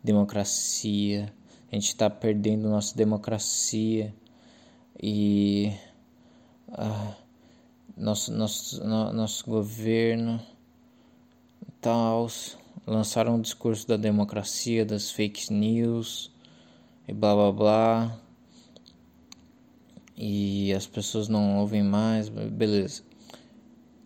Democracia, 0.04 1.34
a 1.72 1.76
gente 1.76 1.88
está 1.88 2.10
perdendo 2.10 2.70
nossa 2.70 2.96
democracia 2.96 4.14
e 5.02 5.74
ah, 6.70 7.14
nosso, 7.98 8.34
nosso, 8.34 8.84
no, 8.84 9.14
nosso 9.14 9.46
governo 9.50 10.40
tal, 11.82 12.28
lançaram 12.88 13.36
o 13.36 13.42
discurso 13.42 13.88
da 13.88 13.96
democracia, 13.96 14.84
das 14.84 15.12
fake 15.12 15.54
news 15.54 16.32
e 17.08 17.14
blá 17.14 17.36
blá 17.36 17.52
blá. 17.52 18.20
E 20.18 20.74
as 20.74 20.88
pessoas 20.88 21.28
não 21.28 21.60
ouvem 21.60 21.84
mais, 21.84 22.30
beleza. 22.30 23.04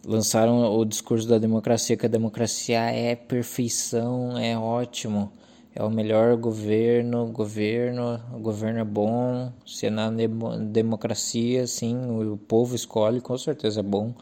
Lançaram 0.05 0.75
o 0.75 0.83
discurso 0.83 1.27
da 1.27 1.37
democracia, 1.37 1.95
que 1.95 2.05
a 2.05 2.09
democracia 2.09 2.79
é 2.79 3.15
perfeição, 3.15 4.37
é 4.37 4.57
ótimo, 4.57 5.31
é 5.75 5.83
o 5.83 5.89
melhor 5.89 6.35
governo, 6.35 7.27
governo, 7.27 8.19
o 8.33 8.39
governo 8.39 8.79
é 8.79 8.83
bom, 8.83 9.53
se 9.65 9.85
é 9.85 9.89
na 9.89 10.09
democracia, 10.09 11.67
sim, 11.67 11.95
o 12.09 12.37
povo 12.37 12.75
escolhe, 12.75 13.21
com 13.21 13.37
certeza 13.37 13.81
é 13.81 13.83
bom. 13.83 14.13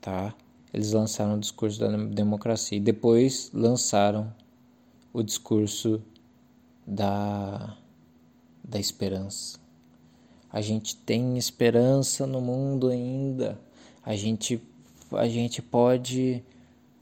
Tá? 0.00 0.34
Eles 0.72 0.92
lançaram 0.92 1.36
o 1.36 1.40
discurso 1.40 1.80
da 1.80 1.88
democracia 1.88 2.76
e 2.76 2.80
depois 2.80 3.50
lançaram 3.52 4.32
o 5.12 5.22
discurso 5.22 6.02
da, 6.86 7.76
da 8.62 8.78
esperança. 8.78 9.58
A 10.52 10.60
gente 10.60 10.96
tem 10.96 11.36
esperança 11.36 12.26
no 12.26 12.40
mundo 12.40 12.88
ainda. 12.88 13.58
A 14.04 14.14
gente, 14.14 14.60
a 15.12 15.26
gente 15.26 15.60
pode 15.60 16.44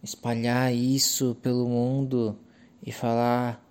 espalhar 0.04 0.72
isso 0.72 1.36
pelo 1.42 1.68
mundo 1.68 2.38
e 2.82 2.92
falar: 2.92 3.64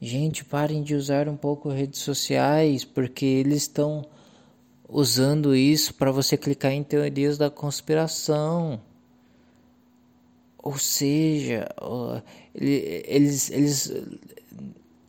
gente, 0.00 0.44
parem 0.44 0.82
de 0.82 0.94
usar 0.94 1.28
um 1.28 1.36
pouco 1.36 1.68
redes 1.68 2.00
sociais 2.00 2.84
porque 2.84 3.24
eles 3.24 3.62
estão 3.62 4.04
usando 4.88 5.54
isso 5.54 5.94
para 5.94 6.10
você 6.10 6.36
clicar 6.36 6.72
em 6.72 6.82
teorias 6.82 7.38
da 7.38 7.50
conspiração. 7.50 8.80
Ou 10.62 10.76
seja, 10.76 11.66
eles, 12.54 13.50
eles 13.50 13.92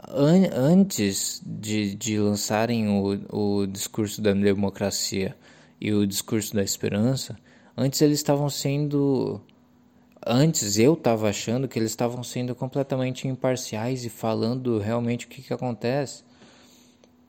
an 0.07 0.49
antes 0.53 1.41
de, 1.45 1.95
de 1.95 2.17
lançarem 2.19 2.87
o, 2.87 3.61
o 3.61 3.67
discurso 3.67 4.21
da 4.21 4.33
democracia 4.33 5.35
e 5.79 5.91
o 5.91 6.05
discurso 6.05 6.53
da 6.53 6.63
esperança, 6.63 7.37
antes 7.75 8.01
eles 8.01 8.19
estavam 8.19 8.49
sendo. 8.49 9.41
Antes 10.25 10.77
eu 10.77 10.93
estava 10.93 11.29
achando 11.29 11.67
que 11.67 11.79
eles 11.79 11.91
estavam 11.91 12.23
sendo 12.23 12.53
completamente 12.53 13.27
imparciais 13.27 14.05
e 14.05 14.09
falando 14.09 14.77
realmente 14.77 15.25
o 15.25 15.29
que, 15.29 15.41
que 15.41 15.53
acontece. 15.53 16.23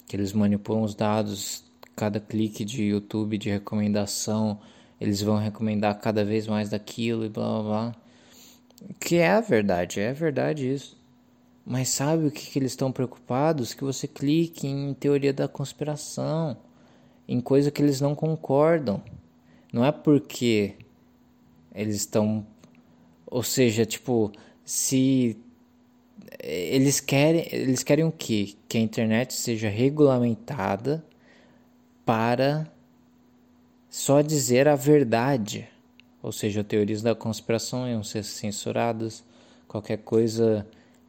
Que 0.07 0.17
eles 0.17 0.33
manipulam 0.33 0.83
os 0.83 0.95
dados, 0.95 1.65
cada 1.97 2.21
clique 2.21 2.65
de 2.65 2.85
YouTube 2.85 3.39
de 3.39 3.49
recomendação, 3.49 4.61
eles 5.01 5.23
vão 5.23 5.37
recomendar 5.37 5.99
cada 6.01 6.25
vez 6.25 6.47
mais 6.47 6.69
daquilo 6.69 7.25
e 7.25 7.29
blá 7.29 7.45
blá 7.45 7.63
blá. 7.63 7.95
Que 9.01 9.17
é 9.17 9.31
a 9.31 9.41
verdade, 9.41 10.01
é 10.01 10.13
verdade 10.13 10.71
isso. 10.71 11.01
Mas 11.65 11.89
sabe 11.89 12.27
o 12.27 12.31
que, 12.31 12.51
que 12.51 12.59
eles 12.59 12.73
estão 12.73 12.91
preocupados? 12.91 13.73
Que 13.73 13.85
você 13.85 14.09
clique 14.09 14.67
em 14.67 14.93
teoria 14.95 15.33
da 15.33 15.47
conspiração, 15.47 16.57
em 17.27 17.41
coisa 17.41 17.71
que 17.71 17.81
eles 17.81 18.01
não 18.01 18.15
concordam. 18.15 19.03
Não 19.73 19.85
é 19.85 19.93
porque 19.93 20.75
eles 21.75 21.97
estão. 21.97 22.47
Ou 23.33 23.43
seja, 23.43 23.87
tipo, 23.87 24.31
se 24.63 25.39
eles 26.39 27.01
querem, 27.01 27.49
eles 27.51 27.83
querem 27.83 28.05
o 28.05 28.13
quê? 28.13 28.55
Que 28.69 28.77
a 28.77 28.81
internet 28.83 29.33
seja 29.33 29.71
regulamentada 29.71 31.03
para 32.05 32.71
só 33.89 34.21
dizer 34.21 34.69
a 34.69 34.77
verdade. 34.77 35.67
Ou 36.23 36.31
seja, 36.31 36.63
teorias 36.63 37.01
da 37.01 37.15
conspiração 37.15 37.89
iam 37.89 38.05
ser 38.05 38.23
censuradas, 38.23 39.25
qualquer 39.67 39.97
coisa 39.99 40.67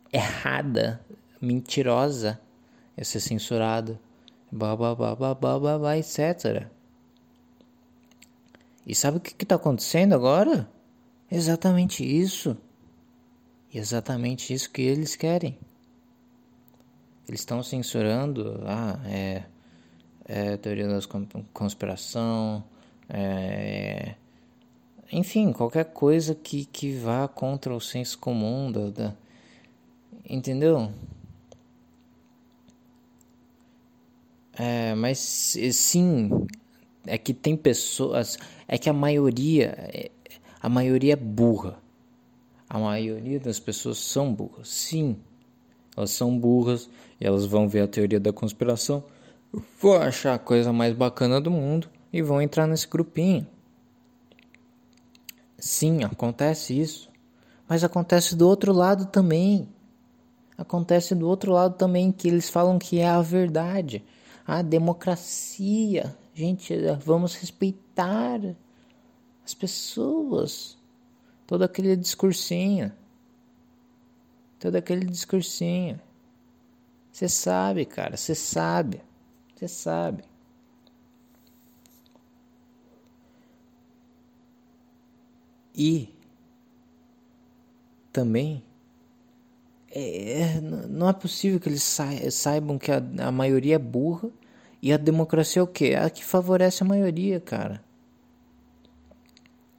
errada, 0.10 1.02
mentirosa, 1.42 2.40
ia 2.98 3.04
ser 3.04 3.20
censurado, 3.20 4.00
blá 4.50 4.78
blá 4.78 4.96
blá 4.96 5.14
blá 5.14 5.36
blá 5.36 5.60
blá, 5.60 5.78
blá 5.78 5.98
etc. 5.98 6.68
E 8.88 8.96
sabe 8.96 9.18
o 9.18 9.20
que 9.20 9.44
está 9.44 9.56
acontecendo 9.56 10.16
agora? 10.16 10.72
Exatamente 11.36 12.06
isso. 12.06 12.56
E 13.74 13.80
exatamente 13.80 14.54
isso 14.54 14.70
que 14.70 14.84
eles 14.84 15.16
querem. 15.16 15.58
Eles 17.28 17.40
estão 17.40 17.64
censurando, 17.64 18.62
ah, 18.68 19.00
é, 19.08 19.44
é 20.26 20.58
teoria 20.58 20.88
da 20.88 21.00
conspiração, 21.52 22.64
é, 23.10 24.14
enfim, 25.12 25.52
qualquer 25.52 25.86
coisa 25.86 26.36
que, 26.36 26.66
que 26.66 26.96
vá 26.98 27.28
contra 27.28 27.74
o 27.74 27.82
senso 27.82 28.20
comum 28.20 28.72
da, 28.72 28.90
da 28.92 29.16
Entendeu? 30.30 30.92
É, 34.54 34.94
mas 34.94 35.18
sim, 35.72 36.30
é 37.08 37.18
que 37.18 37.34
tem 37.34 37.58
pessoas, 37.58 38.38
é 38.68 38.78
que 38.78 38.90
a 38.90 38.94
maioria, 38.94 39.76
é, 39.78 40.12
a 40.64 40.70
maioria 40.70 41.14
é 41.14 41.16
burra. 41.16 41.78
A 42.68 42.80
maioria 42.80 43.40
das 43.40 43.60
pessoas 43.60 44.00
são 44.00 44.34
burras. 44.34 44.70
Sim, 44.70 45.18
elas 45.96 46.10
são 46.10 46.40
burras 46.40 46.90
e 47.22 47.26
elas 47.28 47.46
vão 47.46 47.70
ver 47.70 47.82
a 47.82 47.88
teoria 47.88 48.20
da 48.20 48.34
conspiração, 48.34 49.04
vão 49.80 50.02
achar 50.02 50.34
a 50.34 50.40
coisa 50.40 50.74
mais 50.74 50.96
bacana 50.96 51.40
do 51.40 51.52
mundo 51.52 51.88
e 52.12 52.22
vão 52.22 52.42
entrar 52.42 52.66
nesse 52.66 52.88
grupinho. 52.88 53.46
Sim, 55.60 56.04
acontece 56.04 56.80
isso. 56.80 57.10
Mas 57.68 57.84
acontece 57.84 58.36
do 58.36 58.48
outro 58.48 58.74
lado 58.74 59.06
também 59.06 59.68
acontece 60.58 61.14
do 61.14 61.28
outro 61.28 61.52
lado 61.52 61.76
também, 61.76 62.12
que 62.12 62.28
eles 62.28 62.50
falam 62.50 62.80
que 62.80 63.00
é 63.00 63.08
a 63.08 63.22
verdade. 63.22 64.04
A 64.46 64.62
democracia. 64.62 66.16
Gente, 66.34 66.76
vamos 67.06 67.36
respeitar 67.36 68.40
as 69.46 69.54
pessoas. 69.54 70.78
Todo 71.46 71.64
aquele 71.64 71.96
discursinho. 71.96 72.92
Todo 74.60 74.76
aquele 74.76 75.06
discursinho. 75.06 76.00
Você 77.12 77.30
sabe, 77.30 77.86
cara, 77.86 78.18
você 78.18 78.34
sabe. 78.34 79.02
Você 79.56 79.68
sabe. 79.68 80.24
E 85.76 86.14
também 88.12 88.64
é, 89.92 90.60
não 90.62 91.10
é 91.10 91.14
possível 91.14 91.60
que 91.60 91.70
eles 91.70 91.84
saibam 92.32 92.80
que 92.80 92.92
a, 92.92 92.98
a 93.20 93.32
maioria 93.32 93.76
é 93.76 93.80
burra 93.80 94.30
e 94.82 94.92
a 94.92 94.98
democracia 94.98 95.60
é 95.60 95.64
o 95.64 95.68
quê? 95.68 95.90
É 95.90 96.04
a 96.04 96.10
que 96.10 96.26
favorece 96.26 96.84
a 96.84 96.88
maioria, 96.88 97.40
cara. 97.40 97.84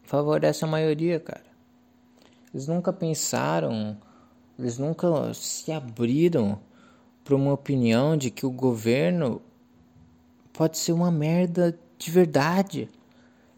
Favorece 0.05 0.65
a 0.65 0.69
maioria, 0.69 1.19
cara. 1.19 1.45
Eles 2.53 2.69
nunca 2.69 2.93
pensaram, 2.93 3.97
eles 4.59 4.79
nunca 4.79 5.35
se 5.35 5.73
abriram 5.73 6.59
para 7.25 7.35
uma 7.35 7.53
opinião 7.53 8.17
de 8.17 8.31
que 8.31 8.47
o 8.47 8.51
governo 8.51 9.43
pode 10.53 10.79
ser 10.79 10.93
uma 10.93 11.11
merda 11.11 11.77
de 11.99 12.11
verdade. 12.11 12.89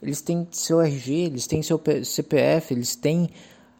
Eles 0.01 0.23
têm 0.23 0.47
seu 0.51 0.81
RG, 0.81 1.13
eles 1.13 1.47
têm 1.47 1.63
seu 1.63 1.81
CPF, 2.05 2.73
eles 2.73 2.95
têm 2.95 3.29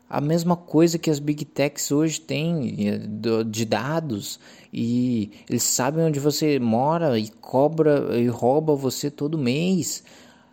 a 0.09 0.21
mesma 0.21 0.57
coisa 0.57 0.99
que 0.99 1.11
as 1.11 1.19
big 1.19 1.45
techs 1.45 1.91
hoje 1.91 2.21
têm 2.21 3.01
de 3.49 3.65
dados 3.65 4.39
e 4.73 5.31
eles 5.49 5.63
sabem 5.63 6.05
onde 6.05 6.21
você 6.21 6.59
mora 6.59 7.19
e 7.19 7.29
cobra 7.29 8.19
e 8.19 8.29
rouba 8.29 8.75
você 8.75 9.11
todo 9.11 9.37
mês 9.37 10.05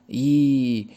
e 0.10 0.90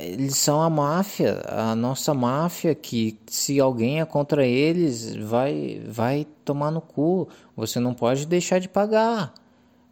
eles 0.00 0.36
são 0.36 0.60
a 0.62 0.70
máfia, 0.70 1.42
a 1.46 1.74
nossa 1.74 2.14
máfia 2.14 2.74
que 2.74 3.18
se 3.26 3.58
alguém 3.60 4.00
é 4.00 4.04
contra 4.04 4.46
eles 4.46 5.14
vai 5.16 5.82
vai 5.88 6.26
tomar 6.44 6.70
no 6.70 6.80
cu. 6.80 7.28
Você 7.56 7.80
não 7.80 7.94
pode 7.94 8.26
deixar 8.26 8.58
de 8.60 8.68
pagar 8.68 9.32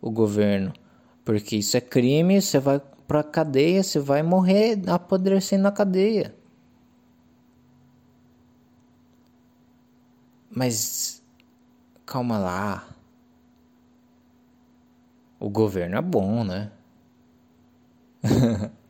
o 0.01 0.11
governo, 0.11 0.73
porque 1.25 1.57
isso 1.57 1.77
é 1.77 1.81
crime, 1.81 2.41
você 2.41 2.59
vai 2.59 2.81
para 3.09 3.23
cadeia, 3.23 3.83
você 3.83 3.99
vai 3.99 4.23
morrer 4.23 4.79
apodrecendo 4.89 5.63
na 5.65 5.73
cadeia. 5.73 6.35
Mas 10.51 11.23
calma 12.05 12.39
lá. 12.39 12.89
O 15.39 15.51
governo 15.51 15.97
é 15.97 16.03
bom, 16.03 16.45
né? 16.45 16.71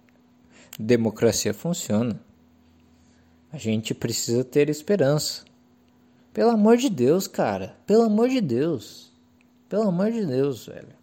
Democracia 0.78 1.54
funciona. 1.54 2.20
A 3.50 3.56
gente 3.56 3.94
precisa 3.94 4.44
ter 4.44 4.68
esperança. 4.68 5.44
Pelo 6.34 6.50
amor 6.50 6.76
de 6.76 6.90
Deus, 6.90 7.26
cara. 7.26 7.74
Pelo 7.86 8.02
amor 8.02 8.28
de 8.28 8.42
Deus. 8.42 9.10
Pelo 9.68 9.88
amor 9.88 10.12
de 10.12 10.26
Deus, 10.26 10.66
velho. 10.66 10.94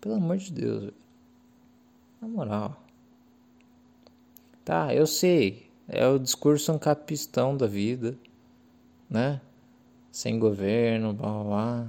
Pelo 0.00 0.16
amor 0.16 0.36
de 0.36 0.52
Deus, 0.52 0.80
velho. 0.80 0.94
Na 2.20 2.28
moral. 2.28 2.82
Tá, 4.62 4.94
eu 4.94 5.06
sei. 5.06 5.70
É 5.88 6.06
o 6.06 6.18
discurso 6.18 6.70
ancapistão 6.72 7.56
da 7.56 7.66
vida, 7.66 8.18
né? 9.08 9.40
Sem 10.12 10.38
governo, 10.38 11.14
blá 11.14 11.30
blá 11.30 11.44
blá. 11.44 11.88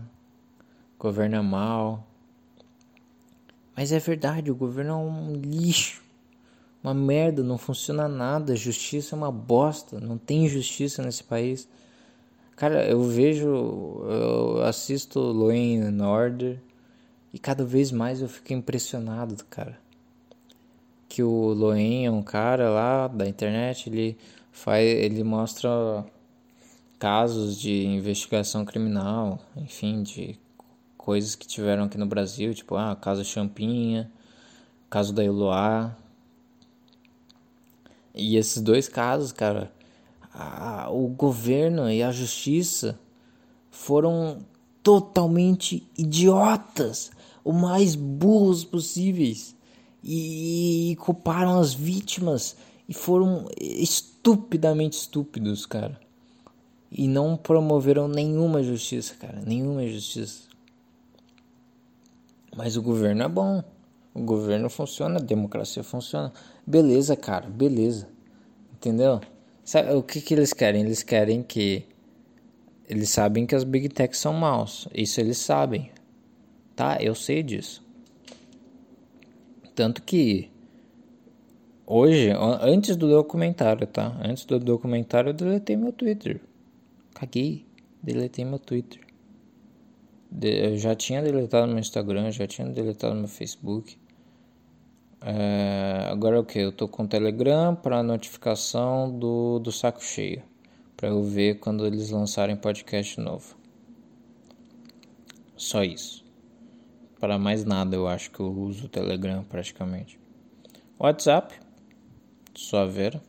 Governo 0.97 1.35
é 1.35 1.41
mal. 1.41 2.07
Mas 3.75 3.91
é 3.91 3.99
verdade, 3.99 4.49
o 4.49 4.55
governo 4.55 4.91
é 4.91 4.95
um 4.95 5.33
lixo. 5.33 6.06
Uma 6.83 6.93
merda, 6.93 7.43
não 7.43 7.57
funciona 7.57 8.07
nada. 8.07 8.55
Justiça 8.55 9.15
é 9.15 9.17
uma 9.17 9.31
bosta. 9.31 9.99
Não 9.99 10.17
tem 10.17 10.47
justiça 10.47 11.01
nesse 11.01 11.23
país. 11.23 11.67
Cara, 12.55 12.87
eu 12.87 13.03
vejo, 13.03 13.47
eu 13.47 14.63
assisto 14.63 15.19
Law 15.19 15.51
and 15.51 16.03
Order 16.03 16.59
e 17.33 17.39
cada 17.39 17.63
vez 17.63 17.91
mais 17.91 18.19
eu 18.19 18.27
fico 18.27 18.51
impressionado, 18.51 19.43
cara. 19.45 19.77
Que 21.07 21.21
o 21.21 21.53
Loen 21.53 22.07
é 22.07 22.11
um 22.11 22.23
cara 22.23 22.69
lá 22.69 23.07
da 23.07 23.27
internet, 23.27 23.89
ele 23.89 24.17
faz, 24.51 24.83
ele 24.87 25.23
mostra 25.23 26.03
casos 26.97 27.59
de 27.59 27.85
investigação 27.85 28.65
criminal, 28.65 29.39
enfim, 29.55 30.01
de 30.01 30.39
coisas 30.97 31.35
que 31.35 31.45
tiveram 31.45 31.83
aqui 31.83 31.97
no 31.97 32.07
Brasil, 32.07 32.55
tipo, 32.55 32.75
ah, 32.75 32.95
caso 32.95 33.23
Champinha, 33.23 34.11
caso 34.89 35.13
da 35.13 35.23
Eloá. 35.23 35.95
E 38.17 38.35
esses 38.35 38.61
dois 38.61 38.89
casos, 38.89 39.31
cara, 39.31 39.71
a, 40.33 40.89
o 40.89 41.07
governo 41.07 41.89
e 41.89 42.01
a 42.01 42.11
justiça 42.11 42.99
foram 43.69 44.39
totalmente 44.81 45.87
idiotas, 45.97 47.11
o 47.43 47.53
mais 47.53 47.93
burros 47.93 48.63
possíveis 48.63 49.55
e, 50.03 50.91
e 50.91 50.95
culparam 50.95 51.59
as 51.59 51.73
vítimas 51.73 52.55
e 52.89 52.93
foram 52.93 53.47
estupidamente 53.59 54.97
estúpidos, 54.97 55.65
cara. 55.65 55.99
E 56.91 57.07
não 57.07 57.35
promoveram 57.35 58.07
nenhuma 58.07 58.63
justiça, 58.63 59.13
cara, 59.15 59.41
nenhuma 59.45 59.85
justiça. 59.87 60.43
Mas 62.55 62.77
o 62.77 62.81
governo 62.81 63.23
é 63.23 63.27
bom. 63.27 63.63
O 64.17 64.23
governo 64.23 64.67
funciona, 64.67 65.19
a 65.19 65.21
democracia 65.21 65.83
funciona. 65.83 66.33
Beleza, 66.65 67.15
cara, 67.15 67.47
beleza. 67.47 68.09
Entendeu? 68.73 69.21
Sabe, 69.63 69.93
o 69.93 70.01
que, 70.01 70.19
que 70.19 70.33
eles 70.33 70.53
querem? 70.53 70.81
Eles 70.81 71.03
querem 71.03 71.43
que. 71.43 71.85
Eles 72.89 73.09
sabem 73.11 73.45
que 73.45 73.53
as 73.53 73.63
big 73.63 73.89
techs 73.89 74.19
são 74.19 74.33
maus. 74.33 74.87
Isso 74.91 75.21
eles 75.21 75.37
sabem. 75.37 75.91
Tá? 76.75 76.97
Eu 76.99 77.13
sei 77.13 77.43
disso. 77.43 77.85
Tanto 79.75 80.01
que. 80.01 80.49
Hoje, 81.85 82.31
antes 82.61 82.95
do 82.95 83.07
documentário, 83.07 83.85
tá? 83.85 84.19
Antes 84.23 84.45
do 84.45 84.59
documentário, 84.59 85.29
eu 85.29 85.33
deletei 85.33 85.77
meu 85.77 85.93
Twitter. 85.93 86.41
Caguei. 87.13 87.67
Deletei 88.01 88.43
meu 88.43 88.57
Twitter. 88.57 89.01
Eu 90.41 90.75
já 90.75 90.95
tinha 90.95 91.21
deletado 91.21 91.67
meu 91.67 91.77
Instagram, 91.77 92.31
já 92.31 92.47
tinha 92.47 92.67
deletado 92.67 93.13
meu 93.13 93.27
Facebook. 93.27 93.97
É, 95.29 96.07
agora 96.09 96.39
o 96.39 96.45
que? 96.45 96.57
Eu 96.57 96.71
tô 96.71 96.87
com 96.87 97.03
o 97.03 97.07
Telegram 97.07 97.75
para 97.75 98.01
notificação 98.01 99.11
do, 99.11 99.59
do 99.59 99.73
saco 99.73 100.01
cheio. 100.01 100.41
Para 100.95 101.09
eu 101.09 101.21
ver 101.21 101.59
quando 101.59 101.85
eles 101.85 102.11
lançarem 102.11 102.55
podcast 102.55 103.19
novo. 103.19 103.57
Só 105.57 105.83
isso. 105.83 106.23
Para 107.19 107.37
mais 107.37 107.65
nada 107.65 107.93
eu 107.93 108.07
acho 108.07 108.31
que 108.31 108.39
eu 108.39 108.47
uso 108.47 108.85
o 108.85 108.87
Telegram 108.87 109.43
praticamente. 109.43 110.17
WhatsApp, 110.97 111.53
só 112.55 112.85
ver. 112.85 113.19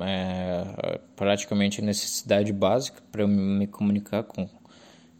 É 0.00 1.00
praticamente 1.16 1.82
necessidade 1.82 2.52
básica 2.52 3.02
para 3.10 3.22
eu 3.22 3.28
me 3.28 3.66
comunicar 3.66 4.22
com. 4.22 4.48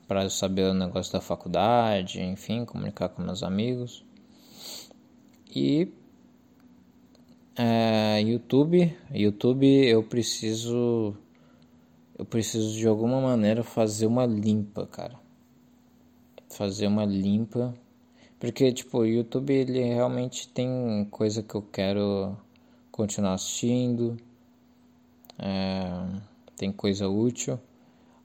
Para 0.07 0.31
saber 0.31 0.71
o 0.71 0.75
negócio 0.75 1.13
da 1.13 1.21
faculdade, 1.21 2.23
enfim, 2.23 2.65
comunicar 2.65 3.09
com 3.09 3.21
meus 3.21 3.43
amigos. 3.43 4.05
E 5.55 5.93
é, 7.57 8.23
YouTube, 8.23 8.97
YouTube 9.13 9.67
eu 9.67 10.03
preciso 10.03 11.15
eu 12.17 12.25
preciso 12.25 12.77
de 12.77 12.87
alguma 12.87 13.21
maneira 13.21 13.65
fazer 13.65 14.07
uma 14.07 14.27
limpa, 14.27 14.87
cara. 14.87 15.19
Fazer 16.51 16.87
uma 16.87 17.05
limpa, 17.05 17.75
porque 18.39 18.71
tipo, 18.73 18.99
o 18.99 19.07
YouTube 19.07 19.53
ele 19.53 19.83
realmente 19.83 20.49
tem 20.49 21.07
coisa 21.11 21.43
que 21.43 21.55
eu 21.55 21.63
quero 21.63 22.37
continuar 22.93 23.35
assistindo. 23.35 24.17
É, 25.39 26.21
tem 26.57 26.71
coisa 26.71 27.09
útil, 27.09 27.59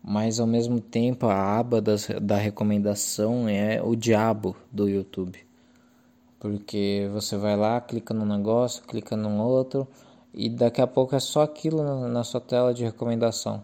mas 0.03 0.39
ao 0.39 0.47
mesmo 0.47 0.79
tempo 0.81 1.27
a 1.27 1.57
aba 1.57 1.81
das, 1.81 2.07
da 2.21 2.35
recomendação 2.37 3.47
é 3.47 3.81
o 3.81 3.95
diabo 3.95 4.55
do 4.71 4.89
YouTube. 4.89 5.39
Porque 6.45 7.09
você 7.11 7.35
vai 7.37 7.57
lá, 7.57 7.81
clica 7.81 8.13
num 8.13 8.23
negócio, 8.23 8.83
clica 8.83 9.17
num 9.17 9.41
outro 9.41 9.87
e 10.31 10.47
daqui 10.47 10.79
a 10.79 10.85
pouco 10.85 11.15
é 11.15 11.19
só 11.19 11.41
aquilo 11.41 12.07
na, 12.07 12.23
sua 12.23 12.39
tela 12.39 12.71
de 12.71 12.83
recomendação. 12.83 13.63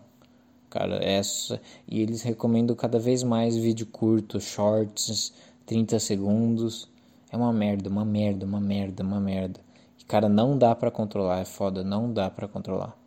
Cara, 0.68 0.96
essa 0.96 1.62
e 1.88 2.02
eles 2.02 2.24
recomendam 2.24 2.76
cada 2.76 2.98
vez 2.98 3.22
mais 3.22 3.56
vídeo 3.56 3.86
curto, 3.86 4.42
shorts, 4.42 5.32
30 5.68 6.00
segundos. 6.00 6.90
É 7.32 7.38
uma 7.38 7.54
merda, 7.54 7.88
uma 7.88 8.04
merda, 8.04 8.48
uma 8.48 8.60
merda, 8.60 9.04
uma 9.04 9.20
merda. 9.20 9.60
E 10.00 10.04
cara, 10.04 10.28
não 10.28 10.58
dá 10.58 10.74
para 10.74 10.90
controlar, 10.90 11.38
é 11.38 11.46
foda, 11.46 11.84
não 11.84 12.12
dá 12.12 12.32
para 12.32 12.48
controlar. 12.48 12.98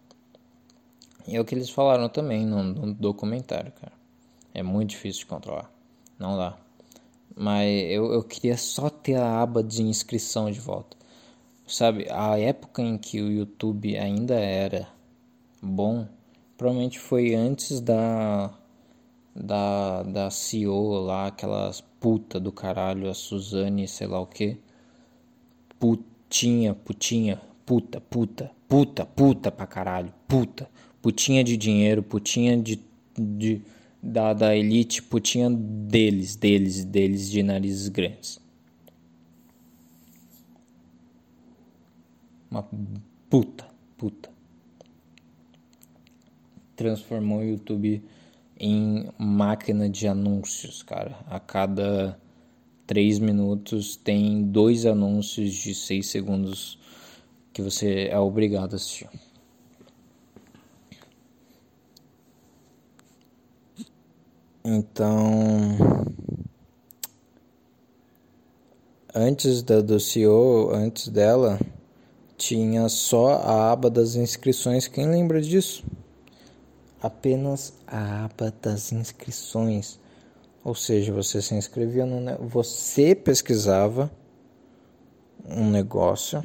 E 1.27 1.35
é 1.35 1.41
o 1.41 1.45
que 1.45 1.57
eles 1.57 1.69
falaram 1.69 2.09
também 2.09 2.47
no, 2.47 2.63
no 2.63 2.95
documentário, 2.95 3.73
cara. 3.73 3.93
É 4.55 4.63
muito 4.63 4.91
difícil 4.91 5.23
de 5.23 5.27
controlar. 5.27 5.69
Não 6.17 6.37
dá. 6.37 6.64
Mas 7.37 7.69
eu, 7.91 8.13
eu 8.13 8.23
queria 8.23 8.57
só 8.57 8.89
ter 8.89 9.17
a 9.17 9.43
aba 9.43 9.63
de 9.63 9.83
inscrição 9.83 10.51
de 10.51 10.61
volta. 10.61 10.97
Sabe, 11.67 12.07
a 12.11 12.39
época 12.39 12.83
em 12.83 12.99
que 12.99 13.21
o 13.21 13.31
YouTube 13.31 13.97
ainda 13.97 14.35
era 14.35 14.89
bom, 15.63 16.07
provavelmente 16.57 16.99
foi 16.99 17.35
antes 17.35 17.81
da 17.81 18.53
da, 19.35 20.03
da 20.05 20.31
CEO 20.31 21.01
lá, 21.01 21.27
aquelas 21.27 21.81
puta 21.81 22.39
do 22.39 22.53
caralho, 22.53 23.11
a 23.11 23.15
Suzane, 23.15 23.89
sei 23.89 24.07
lá 24.07 24.21
o 24.21 24.27
que. 24.27 24.59
Putinha, 25.79 26.75
putinha, 26.75 27.41
puta, 27.67 28.01
puta, 28.01 28.51
puta, 28.69 29.05
puta 29.07 29.51
pra 29.51 29.67
caralho, 29.67 30.13
puta. 30.29 30.69
Putinha 31.03 31.43
de 31.43 31.57
dinheiro, 31.57 32.03
putinha 32.03 32.57
de, 32.57 32.81
de 33.19 33.63
da, 34.05 34.35
da 34.35 34.55
elite 34.55 35.03
putinha 35.03 35.49
deles, 35.51 36.37
deles, 36.37 36.85
deles 36.85 37.31
de 37.31 37.43
narizes 37.43 37.89
grandes. 37.89 38.39
Uma 42.51 42.69
puta, 43.31 43.67
puta. 43.97 44.31
Transformou 46.77 47.39
o 47.39 47.45
YouTube 47.45 48.03
em 48.61 49.09
máquina 49.19 49.89
de 49.89 50.07
anúncios, 50.07 50.83
cara. 50.83 51.19
A 51.27 51.41
cada 51.41 52.19
três 52.87 53.19
minutos 53.19 53.97
tem 53.97 54.43
dois 54.43 54.85
anúncios 54.85 55.55
de 55.55 55.75
seis 55.75 56.09
segundos 56.09 56.79
que 57.53 57.63
você 57.63 58.09
é 58.11 58.19
obrigado 58.19 58.75
a 58.75 58.77
assistir. 58.77 59.09
Então, 64.67 65.77
antes 69.15 69.63
da, 69.63 69.83
do 69.83 70.01
CEO, 70.01 70.71
antes 70.75 71.09
dela, 71.09 71.61
tinha 72.39 72.89
só 72.89 73.35
a 73.35 73.73
aba 73.73 73.91
das 73.91 74.15
inscrições. 74.15 74.89
Quem 74.89 75.07
lembra 75.07 75.43
disso? 75.43 75.85
Apenas 77.03 77.75
a 77.87 78.25
aba 78.25 78.55
das 78.63 78.91
inscrições. 78.91 80.01
Ou 80.65 80.75
seja, 80.75 81.13
você 81.13 81.43
se 81.43 81.55
inscrevia 81.55 82.07
no 82.07 82.49
você 82.49 83.15
pesquisava 83.15 84.11
um 85.47 85.69
negócio, 85.69 86.43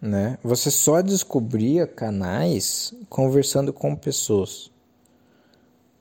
né? 0.00 0.36
Você 0.42 0.68
só 0.68 1.00
descobria 1.00 1.86
canais 1.86 2.92
conversando 3.08 3.72
com 3.72 3.94
pessoas. 3.94 4.71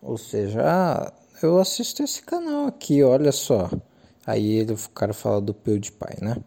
Ou 0.02 0.18
seja, 0.18 0.62
ah, 0.64 1.14
eu 1.44 1.60
assisto 1.60 2.04
esse 2.04 2.22
canal 2.22 2.68
aqui, 2.68 3.04
olha 3.04 3.32
só. 3.32 3.70
Aí 4.26 4.54
ele, 4.54 4.74
o 4.74 4.90
cara 4.90 5.14
fala 5.14 5.40
do 5.40 5.54
PewDiePie, 5.54 6.24
né? 6.24 6.38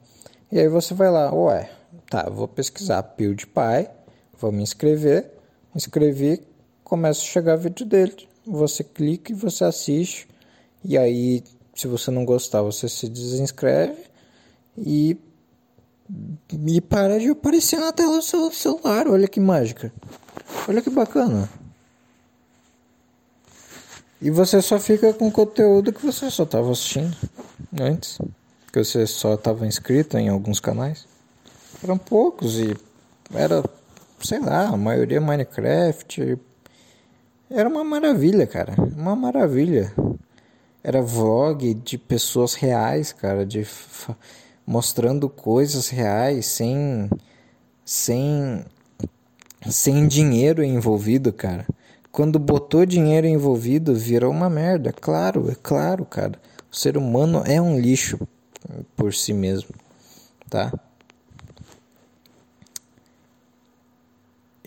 E 0.51 0.59
aí 0.59 0.69
você 0.69 0.95
vai 0.95 1.11
lá, 1.11 1.33
ué, 1.35 1.71
tá, 2.09 2.29
vou 2.31 2.49
pesquisar 2.49 3.03
PewDiePie, 3.03 3.89
vou 4.39 4.53
me 4.53 4.63
inscrever, 4.63 5.31
inscrevi, 5.75 6.43
começa 6.83 7.21
a 7.21 7.25
chegar 7.25 7.57
vídeo 7.57 7.87
dele. 7.87 8.29
Você 8.47 8.85
clica 8.85 9.33
e 9.33 9.35
você 9.35 9.65
assiste. 9.65 10.29
E 10.85 10.99
aí, 10.99 11.43
se 11.75 11.89
você 11.89 12.11
não 12.11 12.25
gostar, 12.25 12.63
você 12.63 12.89
se 12.89 13.09
desinscreve 13.09 14.05
e 14.77 15.17
e 16.67 16.81
para 16.83 17.19
de 17.19 17.31
aparecer 17.31 17.81
na 17.81 17.91
tela 17.91 18.17
do 18.17 18.23
seu 18.23 18.53
celular. 18.53 19.09
Olha 19.09 19.27
que 19.27 19.41
mágica. 19.41 19.91
Olha 20.69 20.83
que 20.83 20.91
bacana. 20.91 21.49
E 24.25 24.31
você 24.31 24.63
só 24.63 24.81
fica 24.81 25.13
com 25.13 25.31
conteúdo 25.31 25.93
que 25.93 26.03
você 26.03 26.31
só 26.31 26.45
estava 26.45 26.73
assistindo 26.73 27.15
antes. 27.79 28.19
Que 28.73 28.83
você 28.83 29.07
só 29.07 29.35
estava 29.35 29.67
inscrito 29.67 30.17
em 30.17 30.31
alguns 30.31 30.59
canais. 30.59 31.07
Eram 31.83 31.99
poucos 31.99 32.59
e 32.59 32.75
era, 33.35 33.63
sei 34.23 34.39
lá, 34.39 34.69
a 34.69 34.79
maioria 34.79 35.21
Minecraft. 35.21 36.39
Era 37.51 37.69
uma 37.69 37.85
maravilha, 37.85 38.47
cara. 38.47 38.75
Uma 38.97 39.15
maravilha. 39.15 39.93
Era 40.83 41.03
vlog 41.03 41.75
de 41.75 41.99
pessoas 41.99 42.55
reais, 42.55 43.13
cara, 43.13 43.45
de 43.45 43.67
mostrando 44.67 45.29
coisas 45.29 45.91
reais 45.91 46.47
sem 46.47 47.11
sem 47.85 48.65
sem 49.69 50.09
dinheiro 50.09 50.65
envolvido, 50.65 51.31
cara. 51.31 51.67
Quando 52.15 52.39
botou 52.39 52.87
dinheiro 52.87 53.27
envolvido, 53.27 53.93
virou 53.93 54.31
uma 54.31 54.49
merda. 54.49 54.93
Claro, 54.93 55.51
é 55.51 55.57
claro, 55.61 56.05
cara. 56.05 56.41
O 56.71 56.77
ser 56.77 56.97
humano 56.97 57.43
é 57.45 57.61
um 57.61 57.77
lixo 57.77 58.21
por 58.95 59.13
si 59.13 59.33
mesmo, 59.33 59.71
tá? 60.49 60.73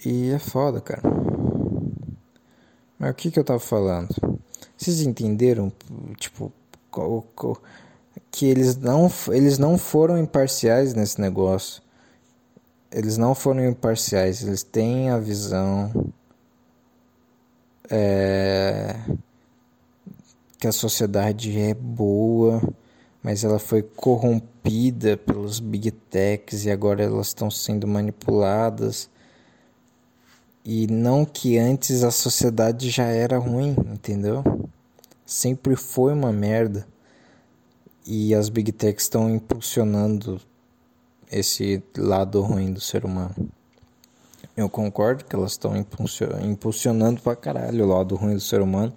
E 0.06 0.30
é 0.32 0.40
foda, 0.40 0.82
cara. 0.82 1.02
Mas 3.00 3.12
o 3.12 3.14
que 3.14 3.32
que 3.32 3.40
eu 3.40 3.46
tava 3.46 3.62
falando? 3.62 4.14
Vocês 4.76 5.00
entenderam, 5.00 5.72
tipo, 6.18 6.52
que 8.30 8.46
eles 8.46 8.76
não, 8.76 9.10
eles 9.30 9.58
não 9.58 9.78
foram 9.78 10.18
imparciais 10.18 10.94
nesse 10.94 11.22
negócio. 11.22 11.82
Eles 12.92 13.18
não 13.18 13.34
foram 13.34 13.66
imparciais, 13.66 14.44
eles 14.44 14.64
têm 14.64 15.10
a 15.12 15.18
visão 15.18 16.12
é, 17.90 18.96
que 20.60 20.68
a 20.68 20.72
sociedade 20.72 21.60
é 21.60 21.74
boa, 21.74 22.62
mas 23.22 23.44
ela 23.44 23.60
foi 23.60 23.82
corrompida 23.82 25.18
pelos 25.18 25.60
big 25.60 25.92
techs 25.92 26.66
e 26.66 26.72
agora 26.72 27.04
elas 27.04 27.28
estão 27.28 27.50
sendo 27.50 27.88
manipuladas. 27.88 29.10
E 30.66 30.88
não 30.88 31.26
que 31.26 31.58
antes 31.58 32.04
a 32.04 32.12
sociedade 32.12 32.90
já 32.90 33.06
era 33.06 33.38
ruim, 33.38 33.76
entendeu? 33.86 34.44
Sempre 35.26 35.76
foi 35.76 36.14
uma 36.14 36.32
merda 36.32 36.88
e 38.06 38.34
as 38.34 38.50
big 38.50 38.72
techs 38.72 39.04
estão 39.04 39.30
impulsionando 39.30 40.42
esse 41.32 41.84
lado 41.98 42.42
ruim 42.42 42.72
do 42.72 42.80
ser 42.80 43.06
humano. 43.06 43.50
Eu 44.58 44.68
concordo 44.68 45.24
que 45.24 45.36
elas 45.36 45.52
estão 45.52 45.74
impulsionando 46.44 47.22
pra 47.22 47.36
caralho 47.36 47.86
o 47.86 47.88
lado 47.88 48.16
ruim 48.16 48.34
do 48.34 48.42
ser 48.42 48.60
humano 48.60 48.92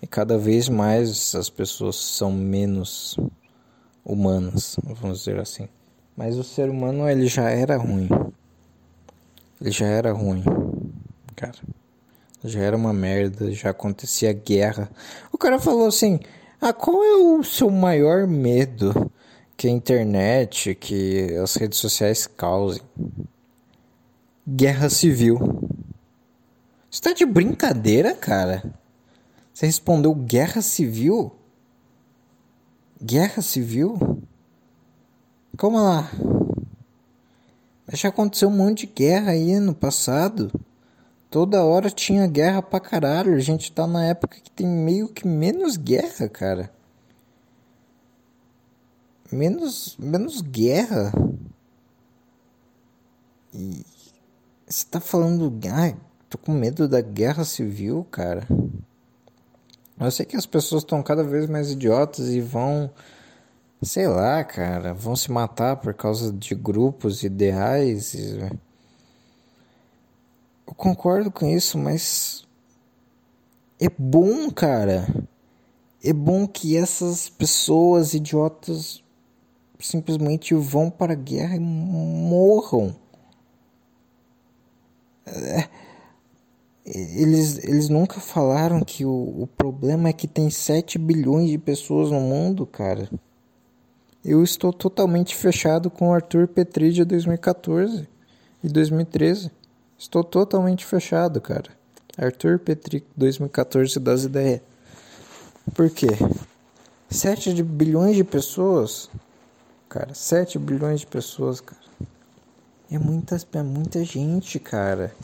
e 0.00 0.06
cada 0.06 0.38
vez 0.38 0.68
mais 0.68 1.34
as 1.34 1.50
pessoas 1.50 1.96
são 1.96 2.30
menos 2.30 3.18
humanas, 4.04 4.76
vamos 4.84 5.18
dizer 5.18 5.40
assim. 5.40 5.68
Mas 6.16 6.36
o 6.36 6.44
ser 6.44 6.70
humano 6.70 7.08
ele 7.08 7.26
já 7.26 7.50
era 7.50 7.76
ruim. 7.76 8.08
Ele 9.60 9.72
já 9.72 9.86
era 9.86 10.12
ruim, 10.12 10.44
cara. 11.34 11.58
Já 12.44 12.60
era 12.60 12.76
uma 12.76 12.92
merda, 12.92 13.50
já 13.50 13.70
acontecia 13.70 14.32
guerra. 14.32 14.88
O 15.32 15.36
cara 15.36 15.58
falou 15.58 15.88
assim: 15.88 16.20
ah, 16.60 16.72
qual 16.72 17.02
é 17.02 17.16
o 17.16 17.42
seu 17.42 17.68
maior 17.68 18.28
medo 18.28 19.10
que 19.56 19.66
a 19.66 19.70
internet, 19.70 20.72
que 20.76 21.34
as 21.42 21.56
redes 21.56 21.80
sociais 21.80 22.28
causem? 22.28 22.80
Guerra 24.52 24.90
civil. 24.90 25.38
Você 26.90 27.00
tá 27.00 27.12
de 27.12 27.24
brincadeira, 27.24 28.16
cara? 28.16 28.74
Você 29.54 29.66
respondeu 29.66 30.12
guerra 30.12 30.60
civil? 30.60 31.30
Guerra 33.00 33.42
civil? 33.42 34.20
Calma 35.56 35.82
lá. 35.82 36.10
Já 37.92 38.08
aconteceu 38.08 38.48
um 38.48 38.56
monte 38.56 38.88
de 38.88 38.92
guerra 38.92 39.30
aí 39.30 39.56
no 39.60 39.72
passado. 39.72 40.50
Toda 41.30 41.62
hora 41.62 41.88
tinha 41.88 42.26
guerra 42.26 42.60
pra 42.60 42.80
caralho. 42.80 43.36
A 43.36 43.38
gente 43.38 43.70
tá 43.70 43.86
na 43.86 44.04
época 44.04 44.40
que 44.40 44.50
tem 44.50 44.66
meio 44.66 45.06
que 45.06 45.28
menos 45.28 45.76
guerra, 45.76 46.28
cara. 46.28 46.72
Menos, 49.30 49.96
menos 49.96 50.40
guerra. 50.40 51.12
E 53.54 53.84
você 54.70 54.86
tá 54.86 55.00
falando. 55.00 55.52
Ai, 55.72 55.96
tô 56.28 56.38
com 56.38 56.52
medo 56.52 56.88
da 56.88 57.00
guerra 57.00 57.44
civil, 57.44 58.06
cara. 58.08 58.46
Eu 59.98 60.10
sei 60.10 60.24
que 60.24 60.36
as 60.36 60.46
pessoas 60.46 60.82
estão 60.82 61.02
cada 61.02 61.24
vez 61.24 61.48
mais 61.48 61.72
idiotas 61.72 62.28
e 62.28 62.40
vão. 62.40 62.88
Sei 63.82 64.06
lá, 64.06 64.44
cara. 64.44 64.94
Vão 64.94 65.16
se 65.16 65.32
matar 65.32 65.76
por 65.76 65.92
causa 65.92 66.32
de 66.32 66.54
grupos 66.54 67.24
ideais. 67.24 68.14
Eu 68.14 68.56
concordo 70.76 71.32
com 71.32 71.46
isso, 71.46 71.76
mas 71.76 72.46
é 73.80 73.88
bom, 73.98 74.50
cara. 74.50 75.08
É 76.02 76.12
bom 76.12 76.46
que 76.46 76.76
essas 76.76 77.28
pessoas 77.28 78.14
idiotas 78.14 79.02
simplesmente 79.80 80.54
vão 80.54 80.90
para 80.90 81.12
a 81.12 81.16
guerra 81.16 81.56
e 81.56 81.60
morram. 81.60 82.99
É, 85.30 85.68
eles, 86.84 87.62
eles 87.64 87.88
nunca 87.88 88.20
falaram 88.20 88.80
que 88.80 89.04
o, 89.04 89.42
o 89.42 89.46
problema 89.46 90.08
é 90.08 90.12
que 90.12 90.26
tem 90.26 90.50
7 90.50 90.98
bilhões 90.98 91.50
de 91.50 91.58
pessoas 91.58 92.10
no 92.10 92.20
mundo, 92.20 92.66
cara. 92.66 93.08
Eu 94.24 94.42
estou 94.42 94.72
totalmente 94.72 95.34
fechado 95.34 95.90
com 95.90 96.08
o 96.08 96.12
Arthur 96.12 96.48
Petri 96.48 96.92
de 96.92 97.04
2014 97.04 98.08
e 98.62 98.68
2013. 98.68 99.50
Estou 99.98 100.24
totalmente 100.24 100.84
fechado, 100.84 101.40
cara. 101.40 101.70
Arthur 102.18 102.58
Petri 102.58 103.04
2014 103.16 103.98
das 103.98 104.24
ideias. 104.24 104.60
Por 105.74 105.88
quê? 105.90 106.08
7 107.08 107.62
bilhões 107.62 108.16
de 108.16 108.24
pessoas, 108.24 109.10
cara, 109.88 110.14
7 110.14 110.58
bilhões 110.58 111.00
de 111.00 111.06
pessoas, 111.06 111.60
cara. 111.60 111.79
É 112.90 112.98
muita, 112.98 113.36
é 113.52 113.62
muita 113.62 114.04
gente, 114.04 114.58
cara. 114.58 115.14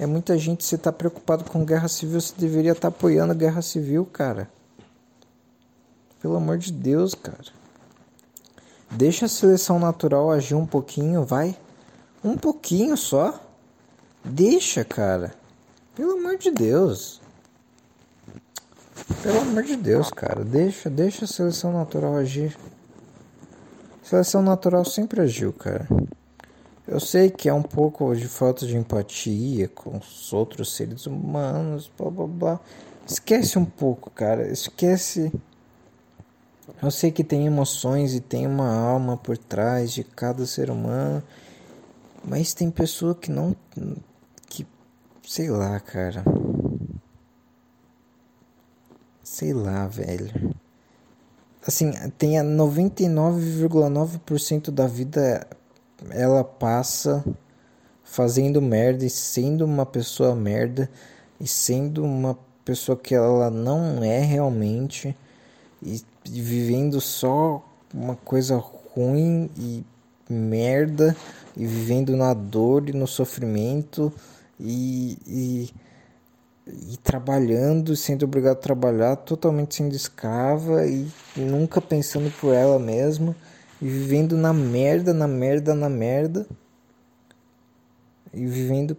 É 0.00 0.06
muita 0.06 0.36
gente. 0.36 0.64
Você 0.64 0.76
tá 0.76 0.90
preocupado 0.92 1.44
com 1.44 1.64
guerra 1.64 1.86
civil, 1.86 2.20
você 2.20 2.34
deveria 2.36 2.72
estar 2.72 2.90
tá 2.90 2.96
apoiando 2.96 3.32
a 3.32 3.36
guerra 3.36 3.62
civil, 3.62 4.04
cara. 4.04 4.50
Pelo 6.20 6.36
amor 6.36 6.58
de 6.58 6.72
Deus, 6.72 7.14
cara. 7.14 7.52
Deixa 8.90 9.26
a 9.26 9.28
seleção 9.28 9.78
natural 9.78 10.30
agir 10.32 10.56
um 10.56 10.66
pouquinho, 10.66 11.24
vai. 11.24 11.56
Um 12.24 12.36
pouquinho 12.36 12.96
só. 12.96 13.40
Deixa, 14.24 14.84
cara. 14.84 15.34
Pelo 15.94 16.12
amor 16.12 16.36
de 16.36 16.50
Deus. 16.50 17.20
Pelo 19.22 19.40
amor 19.40 19.62
de 19.62 19.76
Deus, 19.76 20.10
cara. 20.10 20.44
Deixa, 20.44 20.90
deixa 20.90 21.24
a 21.26 21.28
seleção 21.28 21.72
natural 21.72 22.16
agir. 22.16 22.56
Seleção 24.02 24.42
natural 24.42 24.84
sempre 24.84 25.20
agiu, 25.20 25.52
cara. 25.52 25.86
Eu 26.88 26.98
sei 26.98 27.30
que 27.30 27.48
é 27.48 27.54
um 27.54 27.62
pouco 27.62 28.16
de 28.16 28.26
falta 28.26 28.66
de 28.66 28.76
empatia 28.76 29.68
com 29.68 29.98
os 29.98 30.32
outros 30.32 30.74
seres 30.74 31.06
humanos, 31.06 31.90
blá 31.96 32.10
blá 32.10 32.26
blá. 32.26 32.60
Esquece 33.06 33.58
um 33.58 33.64
pouco, 33.64 34.10
cara. 34.10 34.50
Esquece. 34.50 35.30
Eu 36.82 36.90
sei 36.90 37.12
que 37.12 37.22
tem 37.22 37.46
emoções 37.46 38.14
e 38.14 38.20
tem 38.20 38.46
uma 38.46 38.74
alma 38.74 39.16
por 39.16 39.36
trás 39.36 39.92
de 39.92 40.02
cada 40.02 40.46
ser 40.46 40.70
humano. 40.70 41.22
Mas 42.24 42.54
tem 42.54 42.70
pessoa 42.70 43.14
que 43.14 43.30
não 43.30 43.54
Sei 45.28 45.48
lá, 45.50 45.78
cara. 45.78 46.24
Sei 49.22 49.52
lá, 49.52 49.86
velho. 49.86 50.56
Assim, 51.66 51.92
tem 52.16 52.38
a 52.38 52.42
99,9% 52.42 54.70
da 54.70 54.86
vida 54.86 55.46
ela 56.10 56.44
passa 56.44 57.24
fazendo 58.04 58.62
merda 58.62 59.04
e 59.04 59.10
sendo 59.10 59.64
uma 59.64 59.84
pessoa 59.84 60.34
merda 60.34 60.90
e 61.40 61.46
sendo 61.46 62.04
uma 62.04 62.38
pessoa 62.64 62.96
que 62.96 63.14
ela 63.14 63.50
não 63.50 64.02
é 64.02 64.20
realmente 64.20 65.16
e, 65.82 66.02
vivendo 66.24 67.00
só 67.00 67.64
uma 67.92 68.16
coisa 68.16 68.56
ruim 68.56 69.50
e 69.56 69.84
merda 70.28 71.16
e 71.56 71.66
vivendo 71.66 72.16
na 72.16 72.34
dor 72.34 72.88
e 72.88 72.92
no 72.92 73.06
sofrimento 73.06 74.12
e, 74.60 75.18
e, 75.26 75.70
e 76.92 76.96
trabalhando, 76.98 77.96
sendo 77.96 78.24
obrigado 78.24 78.56
a 78.56 78.60
trabalhar, 78.60 79.16
totalmente 79.16 79.76
sendo 79.76 79.94
escrava 79.94 80.86
e 80.86 81.08
nunca 81.36 81.80
pensando 81.80 82.30
por 82.40 82.52
ela 82.54 82.78
mesma 82.78 83.34
e 83.80 83.88
vivendo 83.88 84.36
na 84.36 84.52
merda, 84.52 85.14
na 85.14 85.28
merda, 85.28 85.74
na 85.74 85.88
merda. 85.88 86.46
E 88.32 88.46
vivendo 88.46 88.96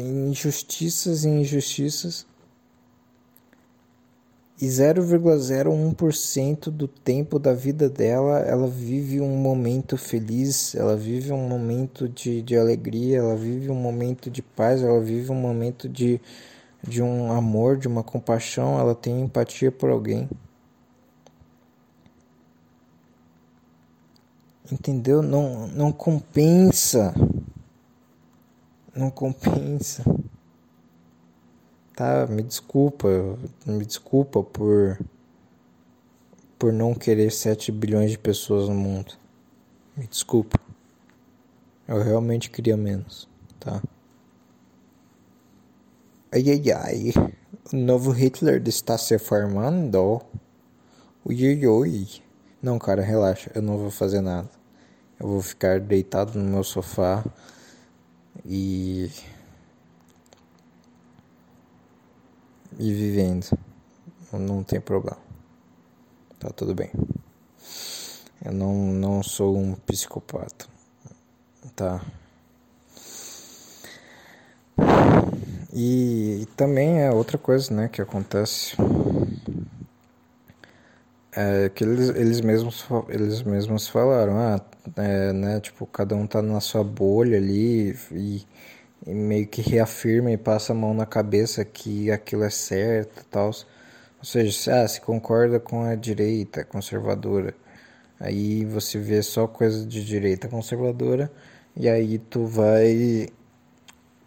injustiças 0.00 1.24
e 1.24 1.28
injustiças. 1.28 2.26
E 4.60 4.66
0,01% 4.66 6.70
do 6.70 6.86
tempo 6.86 7.38
da 7.38 7.52
vida 7.52 7.88
dela, 7.88 8.38
ela 8.40 8.68
vive 8.68 9.20
um 9.20 9.36
momento 9.36 9.96
feliz, 9.96 10.74
ela 10.76 10.96
vive 10.96 11.32
um 11.32 11.48
momento 11.48 12.08
de, 12.08 12.42
de 12.42 12.56
alegria, 12.56 13.18
ela 13.18 13.34
vive 13.34 13.70
um 13.70 13.74
momento 13.74 14.30
de 14.30 14.40
paz, 14.40 14.82
ela 14.82 15.00
vive 15.00 15.32
um 15.32 15.34
momento 15.34 15.88
de, 15.88 16.20
de 16.86 17.02
um 17.02 17.32
amor, 17.32 17.76
de 17.76 17.88
uma 17.88 18.04
compaixão, 18.04 18.78
ela 18.78 18.94
tem 18.94 19.22
empatia 19.22 19.72
por 19.72 19.90
alguém. 19.90 20.28
Entendeu? 24.72 25.22
Não, 25.22 25.68
não 25.68 25.92
compensa. 25.92 27.14
Não 28.94 29.10
compensa 29.10 30.02
tá? 31.94 32.26
Me 32.26 32.42
desculpa, 32.42 33.08
me 33.66 33.84
desculpa 33.84 34.42
por 34.42 34.98
por 36.58 36.72
não 36.72 36.94
querer 36.94 37.32
7 37.32 37.72
bilhões 37.72 38.12
de 38.12 38.18
pessoas 38.18 38.68
no 38.68 38.74
mundo. 38.74 39.14
Me 39.96 40.06
desculpa. 40.06 40.58
Eu 41.88 42.00
realmente 42.02 42.50
queria 42.50 42.76
menos, 42.76 43.28
tá? 43.58 43.82
Ai 46.32 46.44
ai 46.48 46.72
ai. 46.72 47.12
O 47.72 47.76
novo 47.76 48.10
Hitler 48.12 48.62
está 48.66 48.96
se 48.96 49.18
formando. 49.18 50.22
Ui 51.24 51.66
ui 51.66 52.08
Não, 52.62 52.78
cara, 52.78 53.02
relaxa. 53.02 53.50
Eu 53.54 53.62
não 53.62 53.76
vou 53.76 53.90
fazer 53.90 54.20
nada. 54.20 54.48
Eu 55.20 55.28
vou 55.28 55.42
ficar 55.42 55.80
deitado 55.80 56.38
no 56.38 56.44
meu 56.44 56.64
sofá 56.64 57.24
e 58.44 59.10
e 62.78 62.92
vivendo. 62.92 63.46
Não 64.32 64.62
tem 64.62 64.80
problema. 64.80 65.18
Tá 66.38 66.50
tudo 66.50 66.74
bem. 66.74 66.90
Eu 68.44 68.52
não, 68.52 68.74
não 68.74 69.22
sou 69.22 69.56
um 69.56 69.74
psicopata. 69.74 70.66
Tá? 71.76 72.04
E, 75.72 76.42
e 76.42 76.46
também 76.56 77.00
é 77.00 77.10
outra 77.10 77.38
coisa, 77.38 77.72
né, 77.72 77.88
que 77.88 78.02
acontece. 78.02 78.76
É 81.34 81.70
que 81.70 81.82
eles, 81.82 82.08
eles, 82.10 82.40
mesmos, 82.40 82.84
eles 83.08 83.42
mesmos 83.42 83.88
falaram, 83.88 84.36
ah, 84.36 84.60
é, 84.96 85.32
né, 85.32 85.60
tipo, 85.60 85.86
cada 85.86 86.14
um 86.16 86.26
tá 86.26 86.42
na 86.42 86.60
sua 86.60 86.84
bolha 86.84 87.38
ali 87.38 87.96
e 88.12 88.46
e 89.06 89.12
meio 89.14 89.46
que 89.46 89.60
reafirma 89.62 90.30
e 90.30 90.36
passa 90.36 90.72
a 90.72 90.76
mão 90.76 90.94
na 90.94 91.06
cabeça 91.06 91.64
que 91.64 92.10
aquilo 92.10 92.44
é 92.44 92.50
certo 92.50 93.20
e 93.20 93.24
tal. 93.24 93.46
Ou 93.48 94.24
seja, 94.24 94.52
se, 94.52 94.70
ah, 94.70 94.86
se 94.88 95.00
concorda 95.00 95.58
com 95.60 95.82
a 95.84 95.94
direita 95.96 96.64
conservadora, 96.64 97.54
aí 98.20 98.64
você 98.64 98.98
vê 98.98 99.22
só 99.22 99.46
coisa 99.48 99.86
de 99.86 100.04
direita 100.04 100.48
conservadora 100.48 101.30
e 101.76 101.88
aí 101.88 102.18
tu 102.18 102.46
vai. 102.46 103.28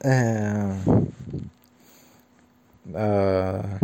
É, 0.03 0.75
a, 2.93 3.79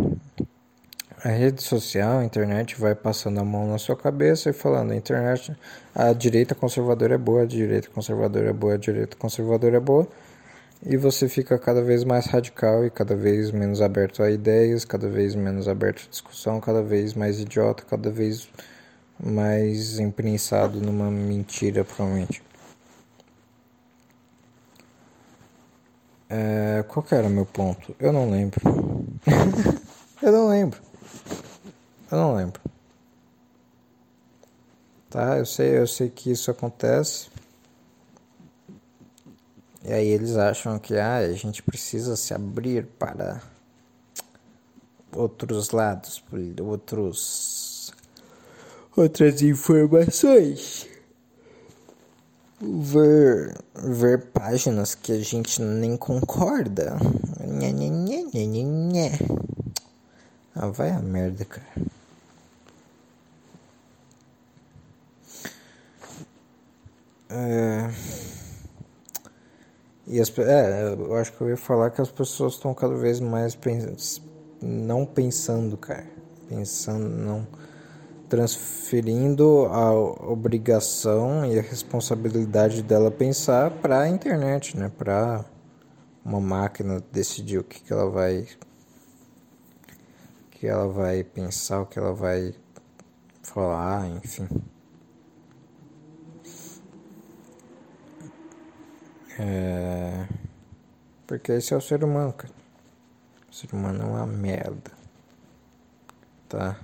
a 1.24 1.28
rede 1.28 1.62
social, 1.62 2.18
a 2.18 2.24
internet 2.24 2.78
vai 2.78 2.94
passando 2.94 3.38
a 3.38 3.44
mão 3.44 3.68
na 3.68 3.78
sua 3.78 3.96
cabeça 3.96 4.50
e 4.50 4.52
falando: 4.52 4.92
a 4.92 4.96
internet, 4.96 5.56
a 5.94 6.12
direita 6.12 6.54
conservadora 6.54 7.14
é 7.14 7.18
boa, 7.18 7.42
a 7.42 7.46
direita 7.46 7.88
conservadora 7.90 8.50
é 8.50 8.52
boa, 8.52 8.74
a 8.74 8.78
direita 8.78 9.16
conservadora 9.16 9.76
é 9.76 9.80
boa 9.80 10.08
e 10.84 10.96
você 10.96 11.28
fica 11.28 11.58
cada 11.58 11.82
vez 11.82 12.02
mais 12.04 12.26
radical 12.26 12.84
e 12.84 12.90
cada 12.90 13.14
vez 13.14 13.52
menos 13.52 13.80
aberto 13.80 14.22
a 14.22 14.30
ideias, 14.30 14.84
cada 14.84 15.08
vez 15.08 15.34
menos 15.34 15.68
aberto 15.68 16.06
a 16.06 16.10
discussão, 16.10 16.60
cada 16.60 16.82
vez 16.82 17.14
mais 17.14 17.38
idiota, 17.38 17.84
cada 17.88 18.10
vez 18.10 18.48
mais 19.22 20.00
imprensado 20.00 20.80
numa 20.80 21.10
mentira, 21.10 21.84
provavelmente. 21.84 22.42
É, 26.28 26.84
qual 26.88 27.04
era 27.12 27.26
o 27.28 27.30
meu 27.30 27.46
ponto? 27.46 27.94
Eu 28.00 28.12
não 28.12 28.28
lembro. 28.30 28.60
eu 30.20 30.32
não 30.32 30.48
lembro. 30.48 30.91
Eu 32.10 32.18
não 32.18 32.34
lembro. 32.34 32.60
Tá, 35.08 35.38
eu 35.38 35.46
sei, 35.46 35.78
eu 35.78 35.86
sei 35.86 36.08
que 36.08 36.30
isso 36.30 36.50
acontece. 36.50 37.28
E 39.84 39.92
aí 39.92 40.06
eles 40.06 40.36
acham 40.36 40.78
que 40.78 40.96
ah, 40.96 41.16
a 41.16 41.32
gente 41.32 41.62
precisa 41.62 42.16
se 42.16 42.32
abrir 42.32 42.86
para 42.98 43.42
outros 45.14 45.70
lados, 45.70 46.22
outros 46.60 47.92
outras 48.96 49.42
informações. 49.42 50.86
Ver, 52.60 53.58
ver 53.74 54.26
páginas 54.26 54.94
que 54.94 55.12
a 55.12 55.18
gente 55.18 55.60
nem 55.60 55.96
concorda. 55.96 56.96
Nhê, 57.44 57.72
nhê, 57.72 57.88
nhê. 58.46 59.10
Ah, 60.54 60.68
vai 60.68 60.90
a 60.90 61.00
merda, 61.00 61.44
cara. 61.44 61.66
É... 67.30 67.90
E 70.06 70.20
as, 70.20 70.36
é, 70.38 70.92
eu 70.92 71.14
acho 71.16 71.32
que 71.32 71.40
eu 71.40 71.48
ia 71.48 71.56
falar 71.56 71.90
que 71.90 72.00
as 72.00 72.10
pessoas 72.10 72.54
estão 72.54 72.74
cada 72.74 72.94
vez 72.94 73.18
mais 73.20 73.54
pens, 73.54 74.20
não 74.60 75.06
pensando, 75.06 75.76
cara. 75.76 76.06
Pensando, 76.48 77.08
não. 77.08 77.46
Transferindo 78.28 79.66
a 79.66 79.92
obrigação 79.94 81.46
e 81.46 81.58
a 81.58 81.62
responsabilidade 81.62 82.82
dela 82.82 83.10
pensar 83.10 83.70
para 83.70 84.00
a 84.00 84.08
internet, 84.08 84.76
né? 84.76 84.90
Para 84.98 85.44
uma 86.24 86.40
máquina 86.40 87.02
decidir 87.10 87.58
o 87.58 87.64
que, 87.64 87.80
que 87.80 87.92
ela 87.92 88.10
vai. 88.10 88.46
Que 90.62 90.68
ela 90.68 90.86
vai 90.86 91.24
pensar, 91.24 91.80
o 91.80 91.86
que 91.86 91.98
ela 91.98 92.14
vai 92.14 92.54
falar, 93.42 94.06
enfim. 94.06 94.46
É... 99.40 100.28
Porque 101.26 101.50
esse 101.50 101.74
é 101.74 101.76
o 101.76 101.80
ser 101.80 102.04
humano, 102.04 102.32
cara. 102.32 102.54
O 103.50 103.52
ser 103.52 103.74
humano 103.74 104.04
é 104.04 104.06
uma 104.06 104.24
merda. 104.24 104.92
Tá? 106.48 106.78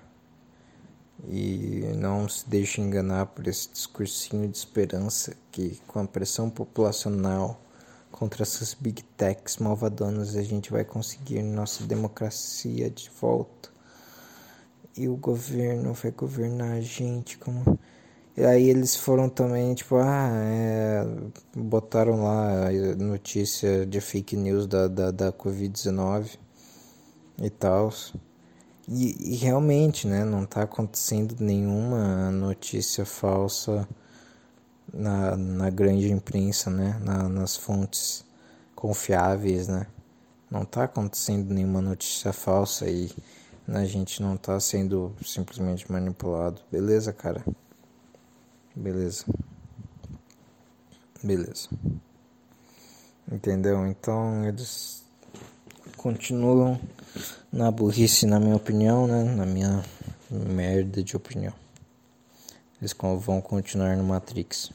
E 1.29 1.83
não 1.99 2.29
se 2.29 2.49
deixe 2.49 2.81
enganar 2.81 3.27
por 3.27 3.47
esse 3.47 3.71
discursinho 3.71 4.49
de 4.49 4.59
esperança 4.59 5.37
que 5.53 5.81
com 5.87 6.01
a 6.01 6.05
pressão 6.05 6.51
populacional 6.51 7.63
contra 8.11 8.43
essas 8.43 8.75
big 8.75 9.05
techs 9.17 9.59
malvadonas 9.59 10.35
a 10.35 10.43
gente 10.43 10.73
vai 10.73 10.85
conseguir 10.85 11.43
nossa 11.45 11.85
democracia 11.85 12.91
de 12.91 13.09
volta. 13.21 13.68
E 14.99 15.09
o 15.09 15.17
governo 15.17 15.95
vai 15.95 16.11
governar 16.11 16.73
a 16.73 16.81
gente 16.81 17.39
como 17.39 17.79
e 18.39 18.45
aí 18.45 18.71
eles 18.71 18.95
foram 18.95 19.29
também, 19.29 19.75
tipo, 19.75 19.97
ah, 19.97 20.31
é, 20.45 21.05
botaram 21.57 22.23
lá 22.23 22.71
notícia 22.97 23.85
de 23.85 24.01
fake 24.01 24.37
news 24.37 24.69
da, 24.69 24.87
da, 24.87 25.11
da 25.11 25.33
Covid-19 25.33 26.39
e 27.43 27.51
tal. 27.51 27.93
E, 28.87 29.33
e, 29.35 29.37
realmente, 29.37 30.07
né, 30.07 30.25
não 30.25 30.45
está 30.45 30.63
acontecendo 30.63 31.35
nenhuma 31.41 32.31
notícia 32.31 33.05
falsa 33.05 33.89
na, 34.95 35.37
na 35.37 35.69
grande 35.69 36.09
imprensa, 36.13 36.71
né, 36.71 36.97
na, 37.05 37.29
nas 37.29 37.57
fontes 37.57 38.25
confiáveis, 38.73 39.67
né. 39.67 39.89
Não 40.49 40.63
está 40.63 40.85
acontecendo 40.85 41.53
nenhuma 41.53 41.83
notícia 41.83 42.33
falsa 42.33 42.89
e 42.89 43.11
a 43.69 43.85
gente 43.85 44.23
não 44.23 44.35
está 44.35 44.59
sendo 44.59 45.15
simplesmente 45.25 45.91
manipulado. 45.91 46.61
Beleza, 46.73 47.13
cara? 47.13 47.45
Beleza. 48.75 49.27
Beleza. 51.23 51.69
Entendeu? 53.31 53.87
Então 53.87 54.45
eles 54.45 55.05
continuam 55.97 56.81
na 57.53 57.71
burrice, 57.71 58.25
na 58.27 58.41
minha 58.41 58.57
opinião, 58.57 59.07
né? 59.07 59.25
Na 59.25 59.45
minha 59.45 59.85
merda 60.31 61.03
de 61.03 61.17
opinião. 61.17 61.53
Eles 62.81 62.95
vão 63.21 63.41
continuar 63.41 63.97
no 63.97 64.05
Matrix. 64.05 64.71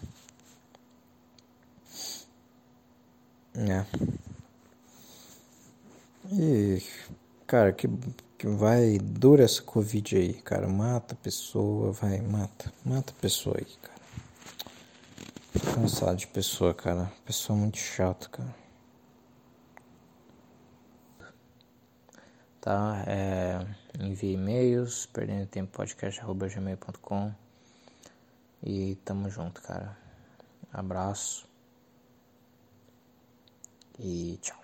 É. 3.55 3.85
E, 6.31 6.83
cara, 7.47 7.71
que 7.71 7.87
que 8.43 8.47
vai 8.49 8.97
dura 8.97 9.45
essa 9.45 9.61
Covid 9.61 10.17
aí, 10.17 10.33
cara. 10.33 10.67
Mata 10.67 11.15
pessoa, 11.15 11.93
vai, 11.93 12.19
mata. 12.19 12.73
Mata 12.83 13.13
pessoa 13.21 13.55
aí, 13.57 13.65
cara. 13.81 15.73
Cansado 15.73 16.17
de 16.17 16.27
pessoa, 16.27 16.73
cara. 16.73 17.09
Pessoa 17.25 17.57
muito 17.57 17.77
chata, 17.77 18.27
cara. 18.27 18.53
Tá? 22.59 23.05
É, 23.07 23.65
envie 23.97 24.33
e-mails, 24.33 25.05
perdendo 25.05 25.47
tempo 25.47 25.71
podcast.gmail.com 25.71 27.33
e 28.61 28.95
tamo 29.05 29.29
junto, 29.29 29.61
cara. 29.61 29.97
Abraço 30.73 31.47
e 33.97 34.37
tchau. 34.41 34.62